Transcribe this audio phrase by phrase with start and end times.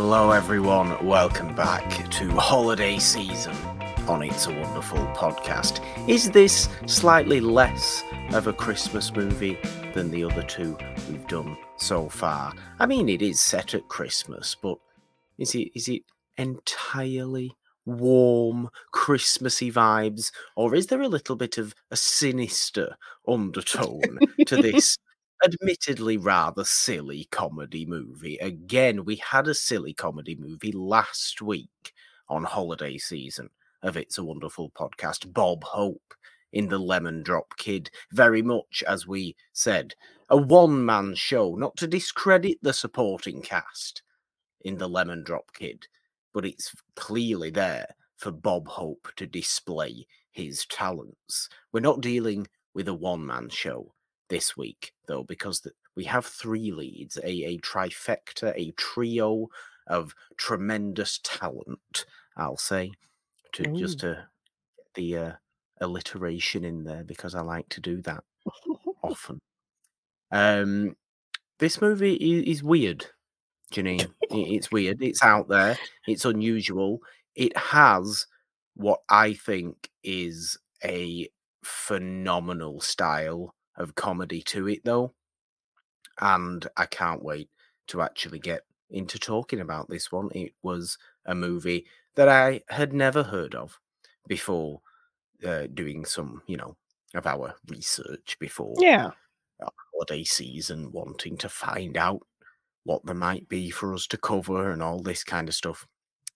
[0.00, 1.04] Hello, everyone.
[1.04, 3.52] Welcome back to holiday season
[4.06, 5.80] on It's a Wonderful podcast.
[6.08, 9.58] Is this slightly less of a Christmas movie
[9.94, 10.78] than the other two
[11.10, 12.54] we've done so far?
[12.78, 14.78] I mean, it is set at Christmas, but
[15.36, 16.02] is it is it
[16.36, 22.94] entirely warm, Christmassy vibes, or is there a little bit of a sinister
[23.26, 24.96] undertone to this
[25.44, 28.38] admittedly rather silly comedy movie.
[28.38, 31.92] Again, we had a silly comedy movie last week
[32.28, 33.50] on holiday season
[33.82, 36.14] of It's a Wonderful Podcast, Bob Hope
[36.52, 37.90] in the Lemon Drop Kid.
[38.12, 39.94] Very much as we said,
[40.28, 44.02] a one man show, not to discredit the supporting cast
[44.62, 45.86] in the Lemon Drop Kid,
[46.34, 51.48] but it's clearly there for Bob Hope to display his talents.
[51.72, 53.94] We're not dealing with a one man show
[54.28, 59.48] this week, though, because the, we have three leads a, a trifecta, a trio
[59.86, 62.92] of tremendous talent, I'll say,
[63.52, 63.76] to Ooh.
[63.76, 64.26] just to
[64.94, 65.32] the uh,
[65.80, 68.22] alliteration in there because I like to do that
[69.02, 69.40] often.
[70.30, 70.96] Um,
[71.58, 73.06] this movie is, is weird,
[73.70, 74.06] Jeannine.
[74.30, 75.02] It's weird.
[75.02, 75.78] It's out there.
[76.06, 77.00] It's unusual.
[77.34, 78.26] It has
[78.74, 81.30] what I think is a
[81.64, 85.14] phenomenal style of comedy to it, though.
[86.20, 87.50] And I can't wait
[87.88, 90.30] to actually get into talking about this one.
[90.34, 93.78] It was a movie that I had never heard of
[94.26, 94.82] before
[95.44, 96.76] uh, doing some, you know,
[97.14, 99.12] of our research before Yeah.
[99.94, 102.22] holiday season, wanting to find out
[102.84, 105.86] what there might be for us to cover and all this kind of stuff.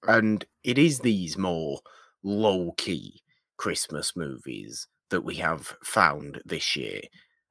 [0.06, 1.81] And it is these more
[2.22, 3.22] low key
[3.56, 7.03] Christmas movies that we have found this year.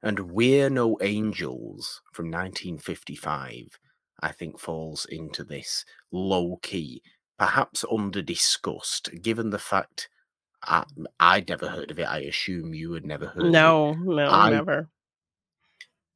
[0.02, 3.78] And We're No Angels from 1955,
[4.20, 7.02] I think, falls into this low key,
[7.38, 10.08] perhaps under discussed, given the fact
[10.64, 10.84] I,
[11.20, 12.08] I'd never heard of it.
[12.08, 13.50] I assume you had never heard of it.
[13.50, 14.88] No, no, I- never.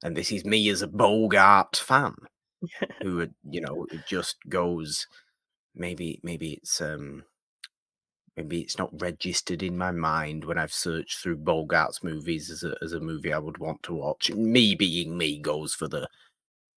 [0.02, 2.14] And this is me as a Bogart fan
[3.02, 5.06] who, you know, it just goes.
[5.74, 7.24] Maybe, maybe it's um,
[8.36, 12.76] maybe it's not registered in my mind when I've searched through Bogart's movies as a
[12.82, 14.30] as a movie I would want to watch.
[14.32, 16.08] Me being me goes for the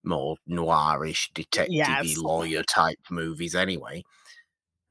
[0.04, 2.16] more noirish, detective Yes.
[2.16, 4.02] lawyer type movies anyway.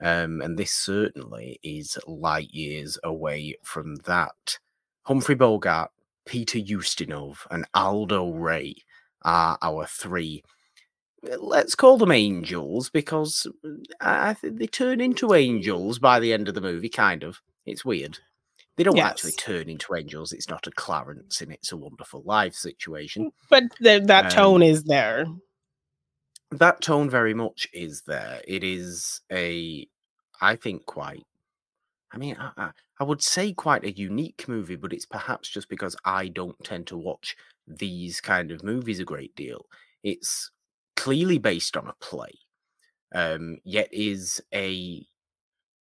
[0.01, 4.59] Um, and this certainly is light years away from that.
[5.03, 5.91] Humphrey Bogart,
[6.25, 8.75] Peter Ustinov, and Aldo Ray
[9.23, 10.43] are our three.
[11.23, 13.69] Let's call them angels because uh,
[13.99, 16.89] I I think they turn into angels by the end of the movie.
[16.89, 18.19] Kind of, it's weird.
[18.77, 20.31] They don't actually turn into angels.
[20.31, 23.31] It's not a Clarence and It's a Wonderful Life situation.
[23.49, 25.25] But th- that Um, tone is there.
[26.51, 28.41] that tone very much is there.
[28.47, 29.85] It is a,
[30.41, 31.25] I think, quite.
[32.11, 35.69] I mean, I, I, I would say quite a unique movie, but it's perhaps just
[35.69, 37.35] because I don't tend to watch
[37.67, 39.65] these kind of movies a great deal.
[40.03, 40.49] It's
[40.99, 42.33] clearly based on a play,
[43.15, 45.05] um, yet is a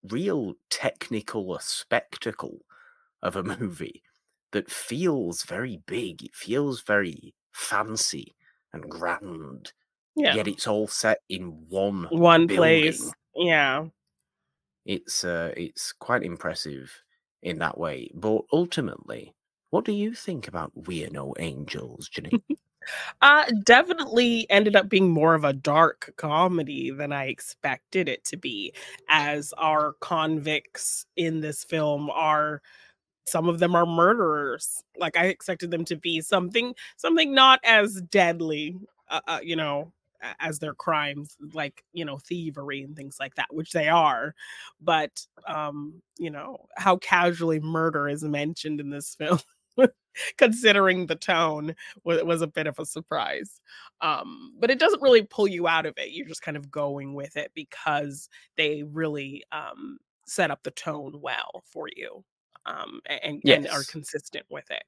[0.03, 2.59] real technical spectacle
[3.21, 4.03] of a movie
[4.51, 6.23] that feels very big.
[6.23, 8.35] It feels very fancy
[8.73, 9.73] and grand
[10.15, 10.35] Yeah.
[10.35, 12.57] yet it's all set in one One building.
[12.57, 13.13] place.
[13.35, 13.87] Yeah.
[14.85, 16.91] It's uh, it's quite impressive
[17.41, 18.11] in that way.
[18.13, 19.33] But ultimately,
[19.69, 22.43] what do you think about We're No Angels, Jeannine?
[23.21, 28.37] Uh definitely ended up being more of a dark comedy than I expected it to
[28.37, 28.73] be,
[29.09, 32.61] as our convicts in this film are
[33.27, 34.83] some of them are murderers.
[34.97, 38.77] Like I expected them to be something something not as deadly,
[39.09, 39.91] uh, uh, you know,
[40.39, 44.35] as their crimes, like you know, thievery and things like that, which they are.
[44.81, 49.39] But um, you know, how casually murder is mentioned in this film.
[50.37, 53.61] considering the tone was, was a bit of a surprise.
[54.01, 57.13] Um but it doesn't really pull you out of it you're just kind of going
[57.13, 62.23] with it because they really um set up the tone well for you
[62.65, 64.83] um and, and are consistent with it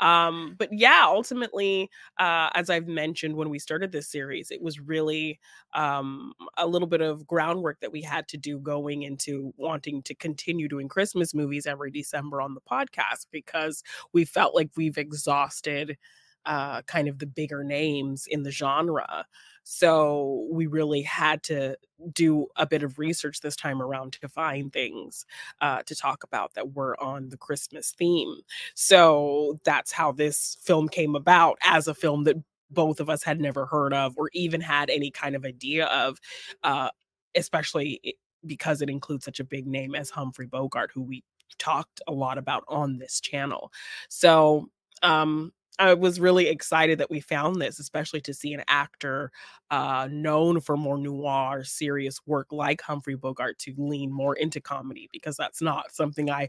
[0.00, 4.80] um but yeah ultimately uh as i've mentioned when we started this series it was
[4.80, 5.38] really
[5.74, 10.14] um a little bit of groundwork that we had to do going into wanting to
[10.14, 13.82] continue doing christmas movies every december on the podcast because
[14.12, 15.96] we felt like we've exhausted
[16.46, 19.26] uh, kind of the bigger names in the genre.
[19.64, 21.76] So we really had to
[22.12, 25.26] do a bit of research this time around to find things
[25.60, 28.36] uh, to talk about that were on the Christmas theme.
[28.74, 32.36] So that's how this film came about as a film that
[32.70, 36.18] both of us had never heard of or even had any kind of idea of,
[36.62, 36.88] uh,
[37.34, 38.16] especially
[38.46, 41.22] because it includes such a big name as Humphrey Bogart, who we
[41.58, 43.72] talked a lot about on this channel.
[44.08, 44.68] So,
[45.02, 49.30] um, I was really excited that we found this, especially to see an actor
[49.70, 55.08] uh, known for more noir, serious work like Humphrey Bogart to lean more into comedy
[55.12, 56.48] because that's not something I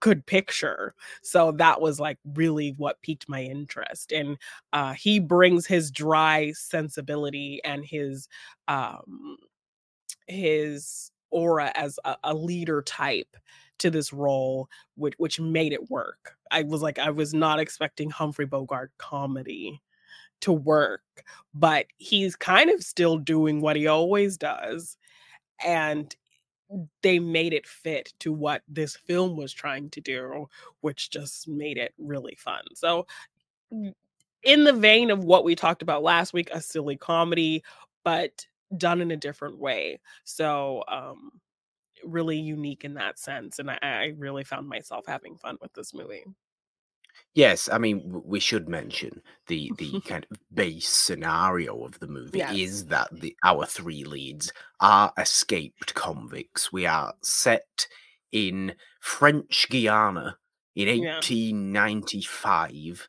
[0.00, 0.94] could picture.
[1.22, 4.12] So that was like really what piqued my interest.
[4.12, 4.38] And
[4.72, 8.28] uh, he brings his dry sensibility and his
[8.68, 9.36] um,
[10.26, 13.36] his aura as a, a leader type
[13.82, 16.36] to this role, which which made it work.
[16.50, 19.80] I was like, I was not expecting Humphrey Bogart comedy
[20.42, 21.02] to work,
[21.54, 24.96] but he's kind of still doing what he always does.
[25.64, 26.14] And
[27.02, 30.46] they made it fit to what this film was trying to do,
[30.80, 32.62] which just made it really fun.
[32.74, 33.06] So,
[34.42, 37.62] in the vein of what we talked about last week, a silly comedy,
[38.04, 38.46] but
[38.76, 40.00] done in a different way.
[40.24, 41.30] So, um,
[42.04, 43.58] really unique in that sense.
[43.58, 46.24] And I, I really found myself having fun with this movie.
[47.34, 52.38] Yes, I mean we should mention the the kind of base scenario of the movie
[52.38, 52.56] Yes.
[52.56, 56.72] is that the our three leads are escaped convicts.
[56.72, 57.86] We are set
[58.32, 60.38] in French Guiana
[60.74, 61.20] in Yeah.
[61.20, 63.08] 1895.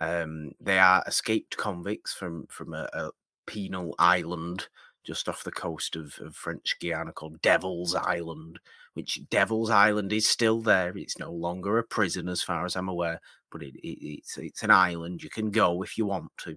[0.00, 3.10] Um, they are escaped convicts from from a, a
[3.46, 4.68] penal island
[5.04, 8.58] just off the coast of, of French Guiana called Devil's Island,
[8.94, 10.96] which Devil's Island is still there.
[10.96, 13.20] It's no longer a prison, as far as I'm aware,
[13.52, 15.22] but it, it, it's it's an island.
[15.22, 16.56] You can go if you want to.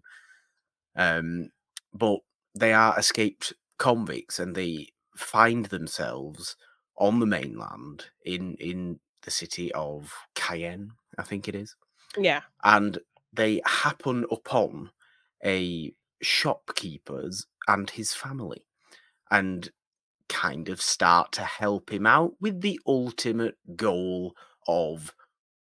[0.95, 1.49] Um,
[1.93, 2.19] but
[2.55, 6.55] they are escaped convicts, and they find themselves
[6.97, 11.75] on the mainland in in the city of Cayenne, I think it is
[12.17, 12.41] Yeah.
[12.63, 12.97] and
[13.33, 14.89] they happen upon
[15.43, 18.65] a shopkeeper's and his family
[19.31, 19.71] and
[20.29, 24.35] kind of start to help him out with the ultimate goal
[24.67, 25.13] of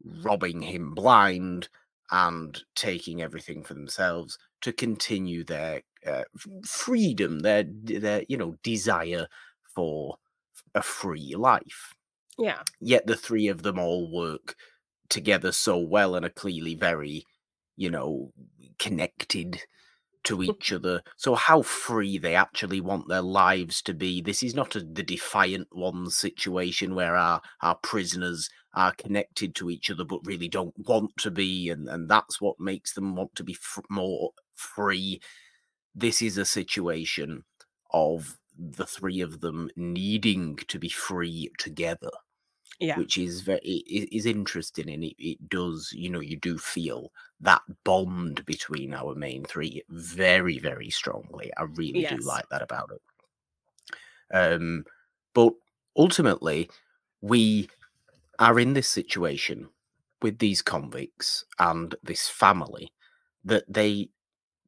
[0.04, 1.68] robbing him blind
[2.10, 6.24] and taking everything for themselves to continue their uh,
[6.66, 9.26] freedom their their you know desire
[9.74, 10.16] for
[10.74, 11.94] a free life
[12.38, 12.64] Yeah.
[12.80, 14.56] yet the three of them all work
[15.08, 17.24] together so well and are clearly very,
[17.76, 18.32] you know,
[18.78, 19.62] connected
[20.24, 21.02] to each other.
[21.16, 24.20] So how free they actually want their lives to be.
[24.20, 29.70] This is not a, the defiant ones situation where our, our prisoners are connected to
[29.70, 33.34] each other but really don't want to be and, and that's what makes them want
[33.36, 35.20] to be fr- more free.
[35.94, 37.44] This is a situation
[37.92, 42.10] of the three of them needing to be free together
[42.80, 43.00] Yeah.
[43.00, 47.62] which is very is interesting and it, it does you know you do feel that
[47.84, 51.52] bond between our main three very very strongly.
[51.56, 53.02] I really do like that about it.
[54.30, 54.84] Um
[55.34, 55.52] but
[55.96, 56.70] ultimately
[57.20, 57.68] we
[58.38, 59.70] are in this situation
[60.22, 62.92] with these convicts and this family
[63.44, 64.10] that they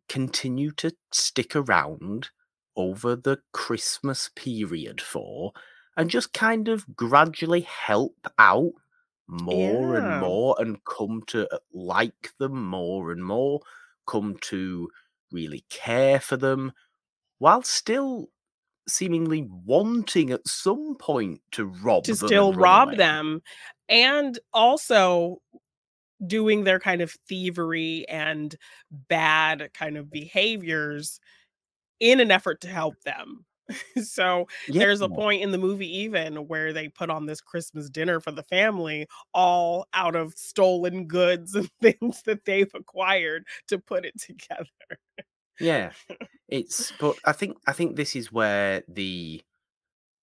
[0.08, 2.30] continue to stick around
[2.76, 5.52] over the christmas period for
[5.96, 8.72] and just kind of gradually help out
[9.28, 13.60] more and more and come to uh, like them more and more,
[14.06, 14.88] come to
[15.32, 16.72] really care for them,
[17.38, 18.28] while still
[18.88, 22.96] seemingly wanting at some point to rob To still rob away.
[22.96, 23.42] them.
[23.88, 25.40] And also
[26.26, 28.56] doing their kind of thievery and
[28.90, 31.20] bad kind of behaviors
[32.00, 33.46] in an effort to help them.
[34.02, 38.20] so there's a point in the movie even where they put on this Christmas dinner
[38.20, 44.04] for the family all out of stolen goods and things that they've acquired to put
[44.04, 44.66] it together.
[45.60, 45.92] Yeah.
[46.48, 49.42] It's but I think I think this is where the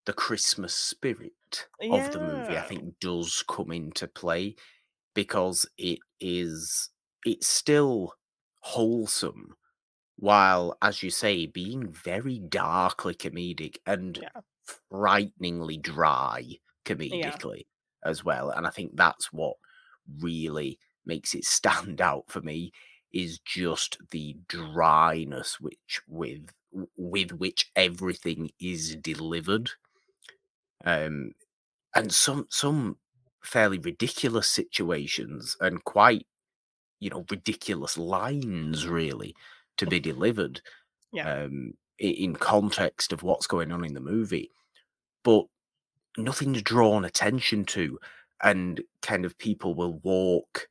[0.05, 4.55] the Christmas spirit of the movie I think does come into play
[5.13, 6.91] because it is
[7.25, 8.13] it's still
[8.61, 9.55] wholesome
[10.17, 14.41] while as you say being very darkly comedic and Yeah.
[14.89, 16.45] frighteningly dry
[16.85, 17.65] comedically
[18.03, 19.57] as well and I think that's what
[20.21, 22.71] really makes it stand out for me
[23.11, 26.49] is just the dryness which with
[26.97, 29.71] with which everything is delivered
[30.85, 31.31] um
[31.95, 32.97] and some some
[33.43, 36.27] fairly ridiculous situations and quite
[36.99, 39.35] you know ridiculous lines really
[39.77, 40.61] to be delivered
[41.11, 41.43] Yeah.
[41.45, 44.51] um in context of what's going on in the movie
[45.23, 45.45] but
[46.17, 47.99] nothing's drawn attention to
[48.43, 50.67] and kind of people will walk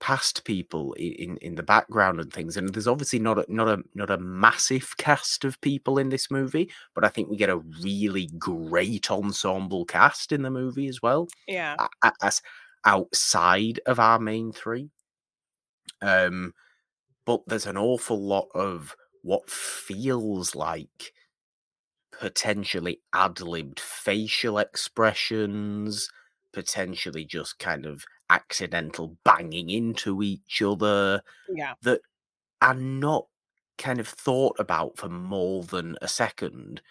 [0.00, 3.82] past people in in the background and things and there's obviously not a not a
[3.94, 7.58] not a massive cast of people in this movie but i think we get a
[7.82, 11.76] really great ensemble cast in the movie as well Yeah.
[12.22, 12.40] as
[12.86, 14.90] outside of our main three
[16.02, 16.52] um
[17.30, 21.12] but there's an awful lot of what feels like
[22.10, 26.08] potentially ad-libbed facial expressions
[26.52, 31.74] potentially just kind of accidental banging into each other Yeah.
[31.82, 32.00] that
[32.62, 33.26] are not
[33.78, 36.82] kind of thought about for more than a second,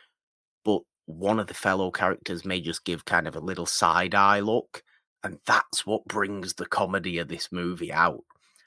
[0.66, 4.40] but one of the fellow characters may just give kind of a little side eye
[4.42, 4.84] look,
[5.24, 8.24] and that's what brings the comedy of this movie out.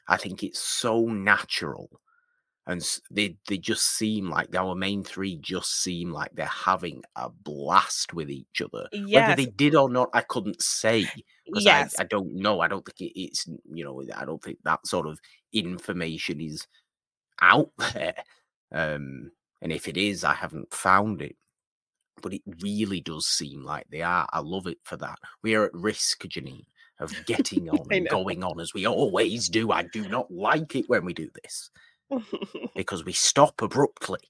[0.08, 1.90] I think it's so natural.
[2.66, 2.80] And
[3.10, 8.14] they they just seem like our main three just seem like they're having a blast
[8.14, 8.88] with each other.
[8.92, 11.10] Whether they did or not, I couldn't say
[11.46, 11.94] Yes.
[11.98, 12.60] I, I don't know.
[12.60, 15.20] I don't think it, it's you know I don't think that sort of
[15.52, 16.66] information is
[17.40, 18.14] out there.
[18.72, 21.36] Um, and if it is, I haven't found it.
[22.22, 24.28] But it really does seem like they are.
[24.32, 25.18] I love it for that.
[25.42, 26.66] We are at risk, Jeannine,
[27.00, 29.72] of getting on and going on as we always do.
[29.72, 31.70] I do not like it when we do this
[32.76, 34.20] because we stop abruptly.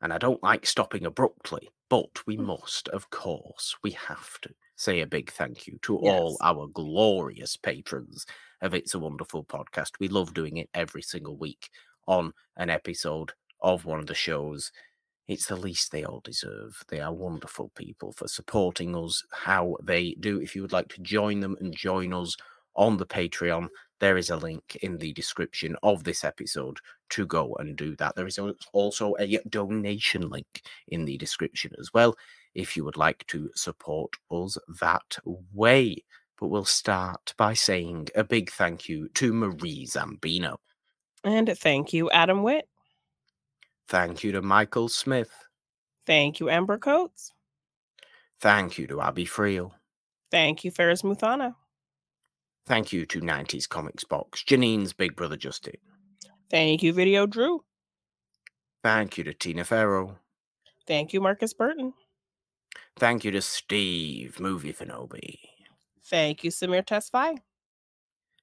[0.00, 2.44] And I don't like stopping abruptly, but we mm.
[2.44, 7.56] must, of course, we have to say a big thank you to all our glorious
[7.56, 8.26] patrons
[8.60, 9.92] of It's a Wonderful podcast.
[10.00, 11.70] We love doing it every single week
[12.06, 14.72] on an episode of one of the shows.
[15.26, 16.82] It's the least they all deserve.
[16.88, 20.40] They are wonderful people for supporting us how they do.
[20.40, 22.36] If you would like to join them and join us
[22.76, 23.68] on the Patreon,
[24.00, 26.78] there is a link in the description of this episode
[27.10, 28.16] to go and do that.
[28.16, 28.38] There is
[28.72, 32.14] also a donation link in the description as well
[32.54, 35.16] if you would like to support us that
[35.52, 36.04] way.
[36.38, 40.56] But we'll start by saying a big thank you to Marie Zambino.
[41.22, 42.68] and thank you, Adam Witt.
[43.88, 45.30] Thank you to Michael Smith.
[46.06, 47.32] Thank you, Amber Coates.
[48.40, 49.72] Thank you to Abby Friel.
[50.30, 51.54] Thank you, Ferris Muthana.
[52.66, 55.74] Thank you to 90s Comics Box, Jeannine's Big Brother Justin.
[56.50, 57.62] Thank you, Video Drew.
[58.82, 60.18] Thank you to Tina Farrow.
[60.86, 61.92] Thank you, Marcus Burton.
[62.96, 65.38] Thank you to Steve, Movie Fanobi.
[66.04, 67.38] Thank you, Samir Tesfaye.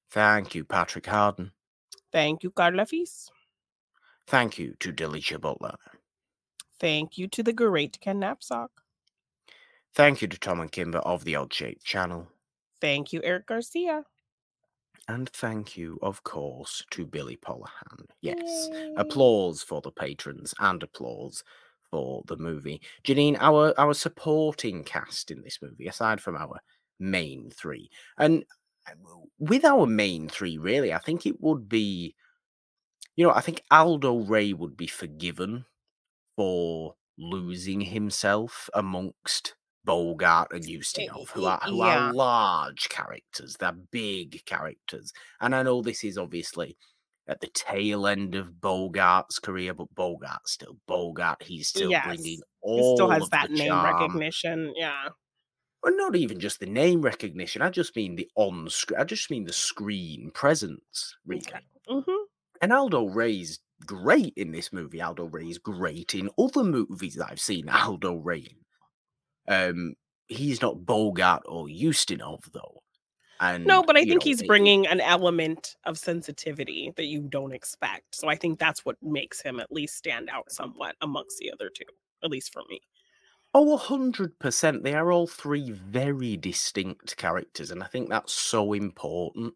[0.09, 1.51] Thank you, Patrick Harden.
[2.11, 3.29] Thank you, Carla Fis.
[4.27, 5.75] Thank you to Delisha Butler.
[6.79, 8.69] Thank you to the great Ken Knapsack.
[9.93, 12.27] Thank you to Tom and Kimber of the Odd Shape channel.
[12.79, 14.03] Thank you, Eric Garcia.
[15.07, 18.05] And thank you, of course, to Billy Polahan.
[18.21, 18.69] Yes.
[18.71, 18.93] Yay.
[18.97, 21.43] Applause for the patrons and applause
[21.89, 22.81] for the movie.
[23.03, 26.59] Jeannine, our our supporting cast in this movie, aside from our
[26.99, 28.45] main three, and
[28.87, 28.93] uh,
[29.39, 32.15] with our main three, really, I think it would be,
[33.15, 35.65] you know, I think Aldo Ray would be forgiven
[36.35, 42.09] for losing himself amongst Bogart and Ustinov, who are who yeah.
[42.09, 43.57] are large characters.
[43.59, 46.77] They're big characters, and I know this is obviously
[47.27, 51.43] at the tail end of Bogart's career, but Bogart's still Bogart.
[51.43, 52.05] He's still Yes.
[52.05, 53.85] bringing He all still has of that name charm.
[53.85, 54.73] recognition.
[54.75, 55.09] Yeah.
[55.83, 57.61] Well, not even just the name recognition.
[57.61, 58.99] I just mean the on screen.
[58.99, 61.41] I just mean the screen presence, really.
[61.47, 61.59] Okay.
[61.89, 62.23] Mm-hmm.
[62.61, 65.01] And Aldo Ray's great in this movie.
[65.01, 68.55] Aldo Ray's great in other movies that I've seen Aldo Ray.
[69.47, 69.95] Um,
[70.27, 72.81] he's not Bogart or Ustinov though.
[73.39, 77.53] And No, but I think know, he's bringing an element of sensitivity that you don't
[77.53, 78.15] expect.
[78.15, 81.69] So I think that's what makes him at least stand out somewhat amongst the other
[81.75, 81.85] two,
[82.23, 82.81] at least for me.
[83.53, 84.83] Oh, a hundred percent.
[84.83, 89.55] They are all three very distinct characters, and I think that's so important.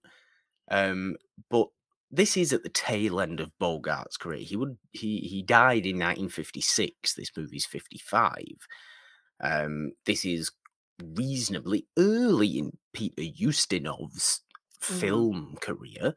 [0.69, 1.15] Um,
[1.51, 1.67] but
[2.15, 4.39] this is at the tail end of Bogart's career.
[4.39, 7.13] He would he he died in 1956.
[7.15, 8.67] This movie's 55.
[9.41, 10.51] Um, this is
[11.03, 14.41] reasonably early in Peter Ustinov's
[14.89, 14.99] Mhm.
[14.99, 16.15] film career.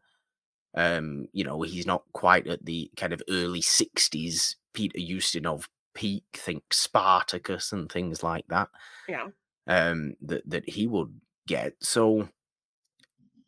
[0.75, 6.25] Um, you know, he's not quite at the kind of early 60s Peter Ustinov peak,
[6.35, 8.69] think Spartacus and things like that.
[9.09, 9.28] Yeah.
[9.67, 11.75] Um, that that he would get.
[11.83, 12.28] So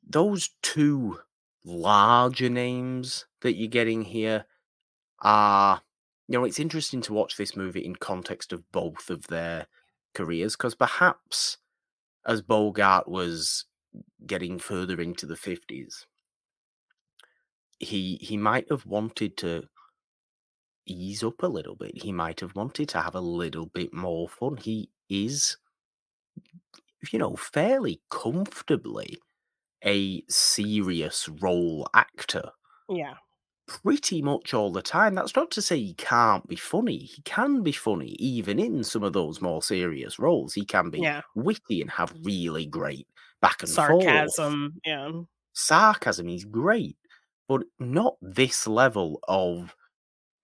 [0.07, 1.21] those two
[1.65, 4.47] larger names that you're getting here
[5.21, 5.83] are
[6.31, 9.67] you know, it's interesting to watch this movie in context of both of their
[10.15, 11.59] careers because perhaps
[12.25, 13.65] as Bogart was
[14.25, 16.07] getting further into the 50s,
[17.81, 19.65] he he might have wanted to
[20.87, 22.01] ease up a little bit.
[22.01, 24.57] He might have wanted to have a little bit more fun.
[24.57, 25.57] He is,
[27.11, 29.19] you know, fairly comfortably
[29.85, 32.51] a serious role actor
[32.89, 33.15] Yeah.
[33.67, 35.15] pretty much all the time.
[35.15, 36.99] That's not to say he can't be funny.
[36.99, 40.55] He can be funny even in some of those more serious roles.
[40.55, 41.23] He can be Yeah.
[41.35, 43.07] witty and have really great
[43.41, 44.81] back and forth Sarcasm.
[44.85, 45.23] Yeah.
[45.53, 46.29] sarcasm.
[46.29, 46.97] He's great,
[47.49, 49.75] but not this level of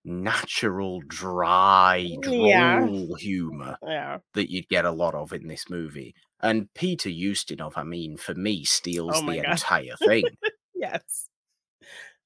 [0.06, 2.88] natural, dry, Yeah.
[2.88, 4.18] droll humor Yeah.
[4.34, 6.14] that you'd get a lot of in this movie.
[6.40, 9.52] And Peter Ustinov, I mean, for me, steals Oh the God.
[9.52, 10.36] entire thing.
[10.74, 11.28] Yes.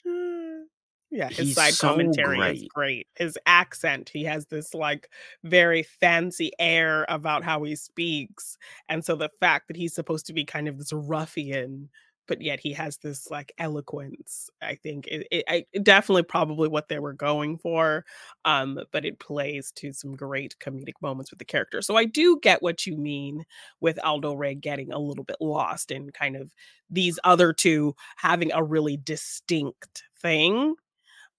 [1.12, 2.68] Yeah, his He's side so commentary is great.
[2.68, 3.08] great.
[3.16, 5.10] His accent, he has this like
[5.42, 8.56] very fancy air about how he speaks.
[8.88, 11.90] And so the fact that he's supposed to be kind of this ruffian,
[12.30, 16.88] but yet he has this like eloquence, I think it, it, I, definitely probably what
[16.88, 18.04] they were going for.
[18.44, 21.82] Um, but it plays to some great comedic moments with the character.
[21.82, 23.44] So I do get what you mean
[23.80, 26.52] with Aldo Ray getting a little bit lost in kind of
[26.88, 30.76] these other two having a really distinct thing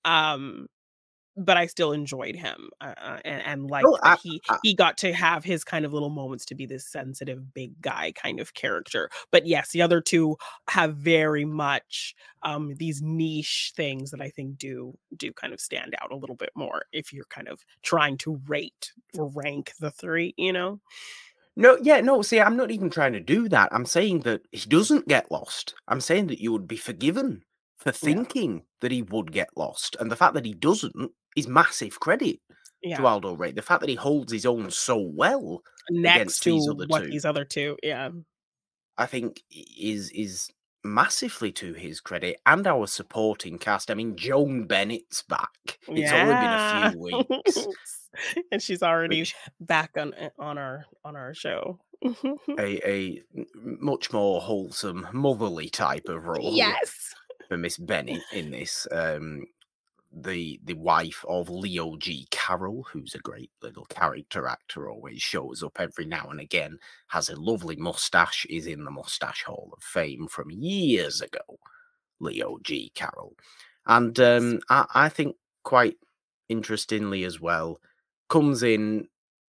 [0.03, 0.67] um
[1.37, 4.97] but i still enjoyed him uh, uh, and, and like Oh, he I- he got
[4.99, 8.53] to have his kind of little moments to be this sensitive big guy kind of
[8.53, 10.35] character but yes the other two
[10.69, 15.95] have very much um these niche things that i think do do kind of stand
[16.01, 19.91] out a little bit more if you're kind of trying to rate or rank the
[19.91, 20.79] three you know
[21.55, 23.69] No, yeah, no, see, I'm not even trying to do that.
[23.73, 25.75] I'm saying that he doesn't get lost.
[25.87, 27.43] I'm saying that you would be forgiven
[27.77, 29.97] for thinking that he would get lost.
[29.99, 30.95] And the fact that he doesn't
[31.35, 32.39] is massive credit
[32.83, 33.51] to Aldo Ray.
[33.51, 37.03] The fact that he holds his own so well, next against to these other what
[37.03, 37.09] two.
[37.09, 38.09] these other two yeah
[38.97, 40.49] I think is is
[40.83, 43.91] massively to his credit and our supporting cast.
[43.91, 45.79] I mean, Joan Bennett's back.
[45.87, 47.67] It's only been a few weeks.
[48.51, 51.79] and she's already which back on eh, on our on our show.
[52.59, 53.21] A
[53.55, 56.53] much more wholesome, motherly type of role.
[56.53, 57.13] yes.
[57.47, 58.87] for Miss Bennett in this.
[58.91, 59.45] Um,
[60.13, 62.27] the the wife of Leo G.
[62.31, 66.77] Carroll, who's a great little character actor, always shows up every now and again.
[67.07, 68.45] Has a lovely mustache.
[68.49, 71.59] Is in the Mustache Hall of Fame from years ago.
[72.19, 72.91] Leo G.
[72.93, 73.33] Carroll,
[73.87, 75.95] and um, I, I think quite
[76.49, 77.79] interestingly as well,
[78.29, 79.07] comes in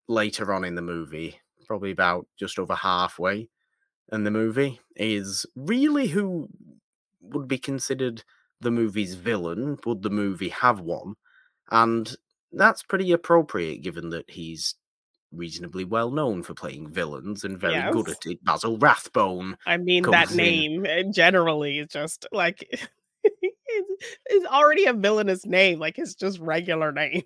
[0.09, 3.49] later on in the movie, probably about just over halfway
[4.13, 6.49] in the movie, is really who
[7.21, 8.25] would be considered
[8.63, 9.79] the movie's villain?
[9.85, 11.15] Would the movie have one?
[11.71, 12.15] And
[12.53, 14.75] that's pretty appropriate given that he's
[15.33, 18.45] reasonably well known for playing villains and very good at it.
[18.45, 19.57] Basil Rathbone.
[19.67, 22.69] I mean that name eh, generally is just like
[23.25, 27.25] it's, it's already a villainous name, like it's just regular name.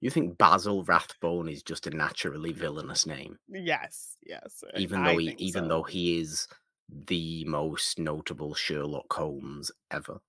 [0.00, 4.62] You think Basil Rathbone is just a naturally villainous name, yes, yes.
[4.74, 5.68] eh, even I though he even so.
[5.68, 6.46] though he is
[6.88, 10.20] the most notable Sherlock Holmes ever.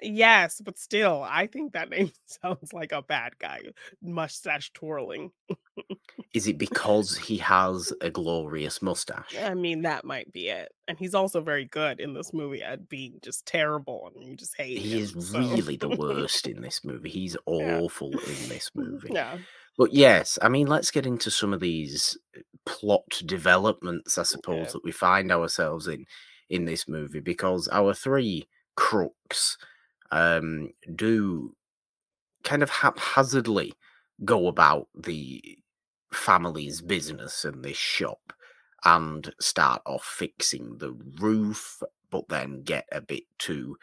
[0.00, 3.62] Yes, but still, I think that name sounds like a bad guy.
[4.00, 5.32] Mustache twirling.
[6.32, 9.34] Is it because he has a glorious mustache?
[9.36, 10.70] I mean, that might be it.
[10.86, 14.56] And he's also very good in this movie at being just terrible and you just
[14.56, 14.98] hate He him.
[15.02, 17.10] is so- really the worst in this movie.
[17.10, 17.78] He's Yeah.
[17.80, 19.10] awful in this movie.
[19.12, 19.38] yeah.
[19.78, 24.66] But yes, I mean, let's get into some of these uh, plot developments, I suppose,
[24.66, 24.72] Yeah.
[24.72, 26.06] that we find ourselves in
[26.50, 29.58] in this movie, because our three crooks
[30.12, 31.54] um, do
[32.44, 33.74] kind of haphazardly
[34.24, 35.42] go about the
[36.12, 38.32] family's business and this shop
[38.84, 43.76] and start off fixing the roof, but then get a bit too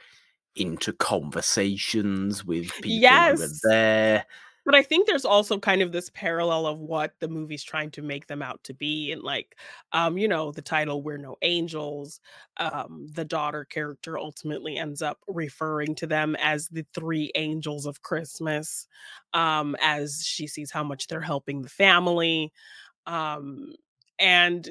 [0.56, 4.26] into conversations with people who are there.
[4.66, 8.02] But I think there's also kind of this parallel of what the movie's trying to
[8.02, 9.12] make them out to be.
[9.12, 9.56] And like,
[9.92, 12.20] um, you know, the title We're No Angels,
[12.58, 18.02] um, the daughter character ultimately ends up referring to them as the three angels of
[18.02, 18.88] Christmas,
[19.34, 22.52] um, as she sees how much they're helping the family.
[23.08, 23.74] Um,
[24.20, 24.70] and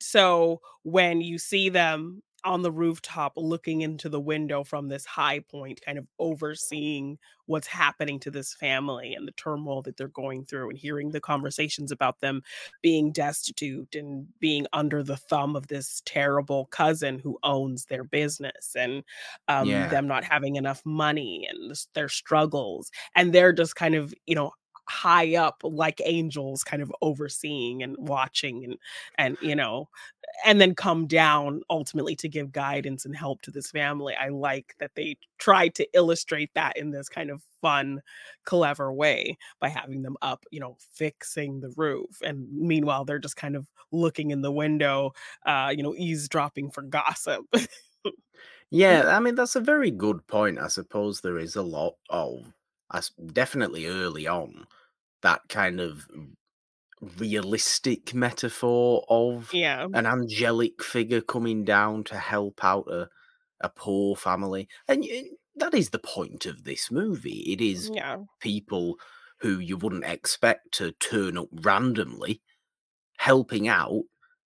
[0.00, 5.40] so when you see them on the rooftop looking into the window from this high
[5.40, 10.46] point, kind of overseeing what's happening to this family and the turmoil that they're going
[10.46, 12.42] through, and hearing the conversations about them
[12.82, 18.74] being destitute and being under the thumb of this terrible cousin who owns their business,
[18.76, 19.04] and
[19.48, 19.88] um, Yeah.
[19.88, 22.90] them not having enough money and their struggles.
[23.14, 24.52] And they're just kind of, you know,
[24.88, 28.76] high up like angels kind of overseeing and watching and
[29.18, 29.88] and you know
[30.44, 34.14] and then come down ultimately to give guidance and help to this family.
[34.14, 38.02] I like that they tried to illustrate that in this kind of fun
[38.44, 42.20] clever way by having them up you know fixing the roof.
[42.22, 45.12] And meanwhile they're just kind of looking in the window
[45.46, 47.46] uh you know eavesdropping for gossip.
[48.70, 52.52] Yeah i mean that's a very good point i suppose there is a lot of
[53.32, 54.66] definitely early on
[55.22, 56.06] that kind of
[57.18, 59.86] realistic metaphor of yeah.
[59.92, 63.08] an angelic figure coming down to help out a,
[63.60, 65.04] a poor family and
[65.56, 67.44] that is the point of this movie.
[67.46, 68.18] It is yeah.
[68.40, 68.98] people
[69.40, 72.42] who you wouldn't expect to turn up randomly
[73.18, 74.02] helping out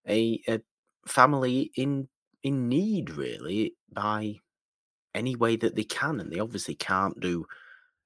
[0.09, 0.61] a, a
[1.07, 2.09] family in
[2.43, 4.35] in need really by
[5.15, 7.45] any way that they can and they obviously can't do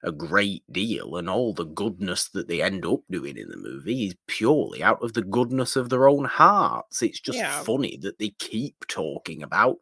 [0.04, 4.06] a great deal, and all the goodness that they end up doing in the movie
[4.08, 7.02] is purely out of the goodness of their own hearts.
[7.02, 7.62] It's just Yeah.
[7.64, 9.76] funny that they keep talking about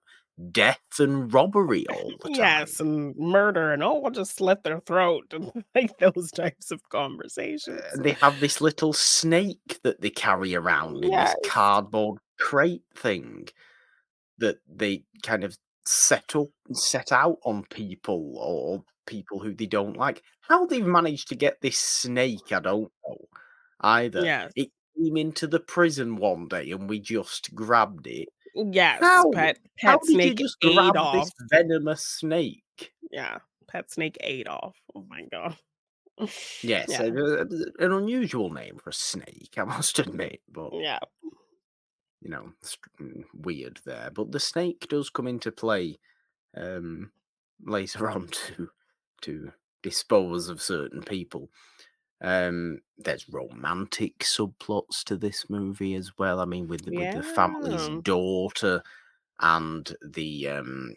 [0.50, 2.36] death and robbery all the time.
[2.36, 6.80] yes and murder and oh we'll just slit their throat and like those types of
[6.88, 11.34] conversations And they have this little snake that they carry around in Yes.
[11.42, 13.48] this cardboard crate thing
[14.38, 19.66] that they kind of set up and set out on people or people who they
[19.66, 20.22] don't like.
[20.42, 23.18] How they've managed to get this snake, I don't know
[23.80, 24.30] either.
[24.30, 28.28] yes It came into the prison one day and we just grabbed it.
[28.54, 29.30] yes How?
[29.30, 32.92] pet How pet did snake you just ate grab off this venomous snake?
[33.10, 33.38] yeah
[33.68, 35.56] pet snake ate off oh my god
[36.62, 37.44] Yes, yeah uh,
[37.78, 40.98] an unusual name for a snake, I must admit, but yeah
[42.20, 42.52] you know,
[43.00, 44.10] mm, weird there.
[44.10, 45.98] But the snake does come into play
[46.56, 47.12] um,
[47.60, 48.70] later on to
[49.22, 51.50] to dispose of certain people.
[52.20, 56.38] Um, there's romantic subplots to this movie as well.
[56.40, 58.82] I mean, with the- with the family's daughter
[59.40, 60.94] and the um,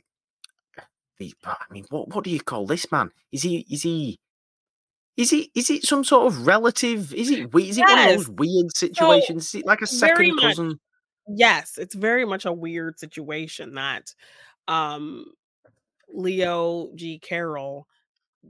[1.18, 3.12] the I mean, what what do you call this man?
[3.32, 4.20] Is he is he?
[5.18, 5.50] Is he?
[5.56, 7.14] Is it some sort of relative?
[7.14, 7.50] Is it?
[7.56, 9.46] Is it one of those weird situations?
[9.48, 10.80] Is it like a second much cousin?
[11.28, 14.14] yes it's very much a weird situation that
[14.68, 15.26] um
[16.08, 17.88] leo g carroll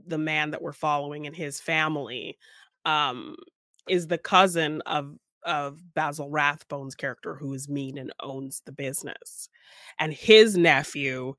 [0.06, 2.38] the man that we're following and his family
[2.84, 3.36] um
[3.88, 9.48] is the cousin of of Basil Rathbone's character who is mean and owns the business.
[10.00, 11.34] And his nephew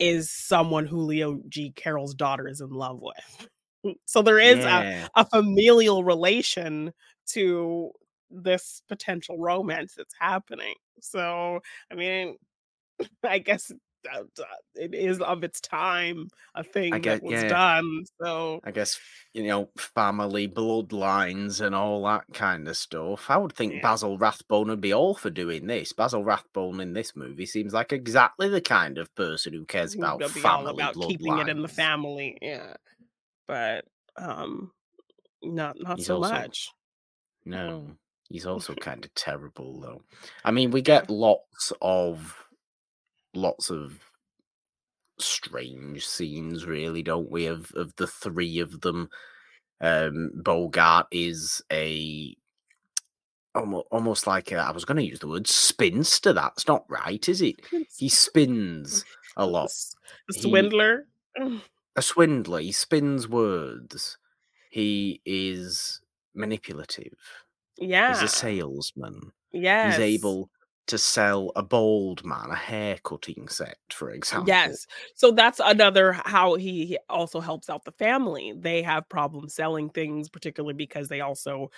[0.00, 1.70] is someone who Leo G.
[1.76, 3.48] Carroll's daughter is in love with.
[4.06, 5.08] So there is a, Yeah.
[5.16, 6.92] a familial relation
[7.30, 7.90] to
[8.30, 10.74] this potential romance that's happening.
[11.00, 12.36] So, I mean,
[13.24, 13.72] I guess
[14.74, 17.48] it is of its time a thing get- that was yeah.
[17.48, 18.04] done.
[18.20, 18.98] So, I guess
[19.32, 23.30] you know family bloodlines and all that kind of stuff.
[23.30, 23.82] I would think Yeah.
[23.82, 25.92] Basil Rathbone would be all for doing this.
[25.92, 30.22] Basil Rathbone in this movie seems like exactly the kind of person who cares about
[30.30, 32.38] family about keeping it in the family.
[32.42, 32.74] Yeah.
[33.48, 33.84] But
[34.16, 34.70] um
[35.42, 36.68] not not He's so also- much.
[37.44, 37.96] No,
[38.28, 40.02] he's also kind of terrible though.
[40.44, 42.41] I mean, we get lots of
[43.34, 43.98] lots of
[45.18, 47.46] strange scenes, really, don't we?
[47.46, 49.08] Of of the three of them.
[49.80, 52.36] Um, Bogart is a
[53.54, 56.32] almost almost like a, I was going to use the word spinster.
[56.32, 57.56] That's not right, is it?
[57.98, 59.04] He spins
[59.36, 59.64] a lot.
[59.66, 59.94] S-
[60.28, 61.06] The He- swindler.
[61.96, 62.60] A swindler.
[62.60, 64.16] He spins words.
[64.70, 66.00] He is
[66.34, 67.12] manipulative.
[67.76, 68.10] Yeah.
[68.14, 69.32] He's a salesman.
[69.52, 69.90] Yeah.
[69.90, 70.48] He's able
[70.86, 74.48] to sell a bald man a hair cutting set, for example.
[74.48, 74.86] Yes.
[75.14, 78.52] So that's another how he also helps out the family.
[78.56, 81.70] They have problems selling things, particularly because they also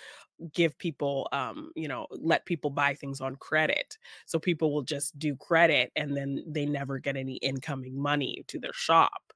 [0.53, 3.97] give people um, you know, let people buy things on credit.
[4.25, 8.59] So people will just do credit and then they never get any incoming money to
[8.59, 9.33] their shop.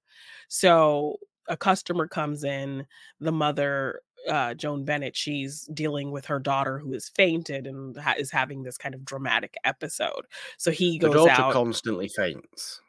[0.48, 2.86] So a customer comes in,
[3.20, 8.16] the mother uh, Joan Bennett, she's dealing with her daughter who has fainted and ha-
[8.18, 10.26] is having this kind of dramatic episode.
[10.58, 11.54] So he goes The daughter out.
[11.54, 12.82] constantly faints.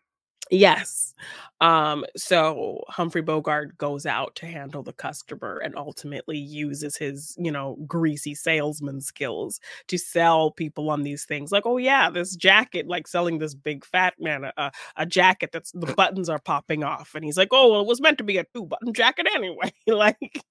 [0.53, 1.15] Yes.
[1.61, 7.53] Um, so Humphrey Bogart goes out to handle the customer and ultimately uses his, you
[7.53, 11.53] know, greasy salesman skills to sell people on these things.
[11.53, 15.51] Like, oh yeah, this jacket, like selling this big fat man a, a, a jacket
[15.53, 17.15] that's the buttons are popping off.
[17.15, 19.73] And he's like, Oh, well, it was meant to be a two-button jacket anyway.
[19.87, 20.43] like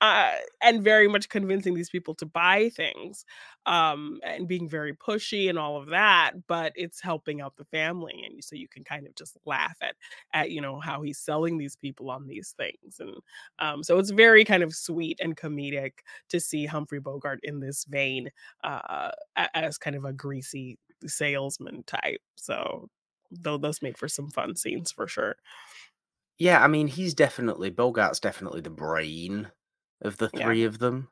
[0.00, 0.32] uh,
[0.62, 3.24] and very much convincing these people to buy things
[3.66, 8.24] um, and being very pushy and all of that but it's helping out the family
[8.28, 9.94] and so you can kind of just laugh at
[10.32, 13.14] at you know how he's selling these people on these things and
[13.58, 15.92] um, so it's very kind of sweet and comedic
[16.28, 18.30] to see humphrey bogart in this vein
[18.64, 19.10] uh,
[19.54, 22.88] as kind of a greasy salesman type so
[23.30, 25.36] though those made for some fun scenes for sure
[26.38, 29.50] yeah, I mean, he's definitely Bogart's definitely the brain
[30.02, 31.08] of the yeah three of them,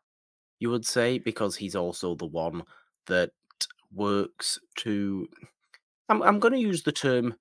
[0.58, 2.64] you would say, because he's also the one
[3.06, 3.30] that
[3.92, 5.28] works to.
[6.08, 7.36] I'm I'm going to use the term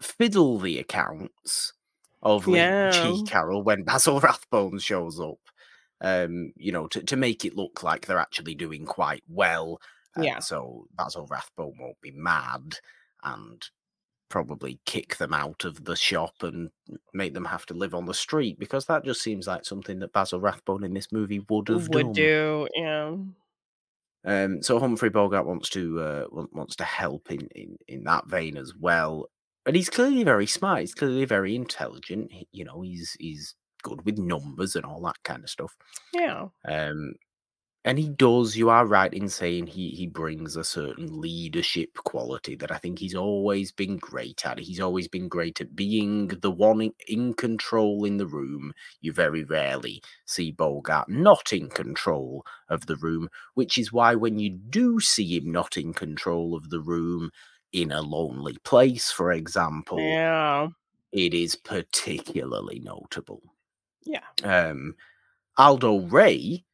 [0.00, 1.72] fiddle the accounts
[2.22, 3.24] of Lee yeah G.
[3.26, 5.38] Carroll when Basil Rathbone shows up.
[6.02, 9.80] Um, you know, to, to make it look like they're actually doing quite well.
[10.16, 12.78] Uh, yeah so Basil Rathbone won't be mad
[13.24, 13.62] and
[14.28, 16.70] probably kick them out of the shop and
[17.14, 20.12] make them have to live on the street because that just seems like something that
[20.12, 22.12] Basil Rathbone in this movie would have would done.
[22.12, 23.16] do yeah
[24.24, 28.56] Um, so Humphrey Bogart wants to uh, wants to help in, in in that vein
[28.56, 29.26] as well,
[29.64, 30.80] and he's clearly very smart.
[30.80, 32.32] He's clearly very intelligent.
[32.32, 35.76] he- You know, he's he's good with numbers and all that kind of stuff.
[36.12, 37.14] yeah Um,
[37.86, 38.56] and he does.
[38.56, 43.00] You are right in saying he he brings a certain leadership quality that I think
[43.00, 44.60] he's always been great at.
[44.60, 48.74] He's always been great at being the one in, in control in the room.
[49.02, 54.40] You very rarely see Bogart not in control of the room, which is why when
[54.40, 57.32] you do see him not in control of the room
[57.72, 60.68] in a lonely place, for example, yeah
[61.12, 63.42] it is particularly notable.
[64.04, 64.96] yeah Um,
[65.58, 66.65] Aldo Ray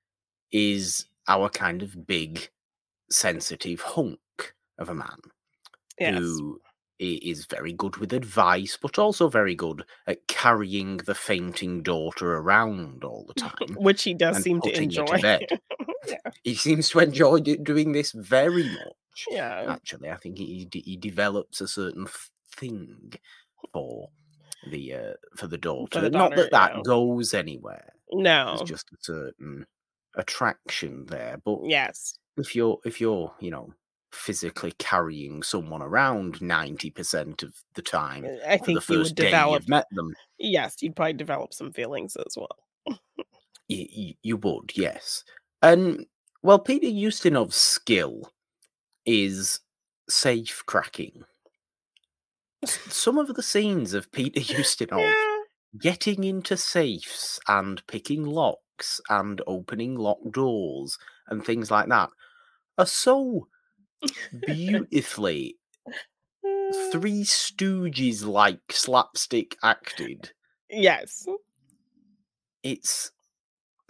[0.52, 2.48] is our kind of big,
[3.10, 5.18] sensitive hunk of a man
[5.98, 6.60] yes who
[6.98, 13.02] is very good with advice, but also very good at carrying the fainting daughter around
[13.02, 15.46] all the time which he does seem to enjoy to
[16.06, 19.26] yeah He seems to enjoy do- doing this very much.
[19.30, 22.06] yeah Actually, I think he he he develops a certain
[22.56, 23.12] thing
[23.72, 24.08] for
[24.70, 26.00] the uh, for the daughter.
[26.02, 26.82] the Not that that yeah.
[26.84, 27.92] goes anywhere.
[28.12, 29.66] No just a certain
[30.16, 31.40] attraction there.
[31.44, 32.18] But yes.
[32.37, 33.72] if you're if you're you know
[34.12, 38.83] physically carrying someone around 90% of the time uh, i for the think you would
[39.05, 42.98] first day develop you've met them yes you'd probably develop some feelings as well.
[43.68, 45.25] You, you would yes.
[45.62, 46.05] And
[46.42, 48.31] well peter ustinov's skill
[49.07, 49.61] is
[50.11, 51.22] safe cracking
[52.64, 55.38] some of the scenes of peter ustinov yeah.
[55.81, 58.61] getting into safes and picking locks
[59.09, 62.11] and opening locked doors and things like that
[62.79, 63.49] are so
[64.47, 65.57] beautifully
[66.45, 66.92] mm.
[66.92, 70.33] Three Stooges like slapstick acted.
[70.71, 71.27] yes
[72.62, 73.12] It's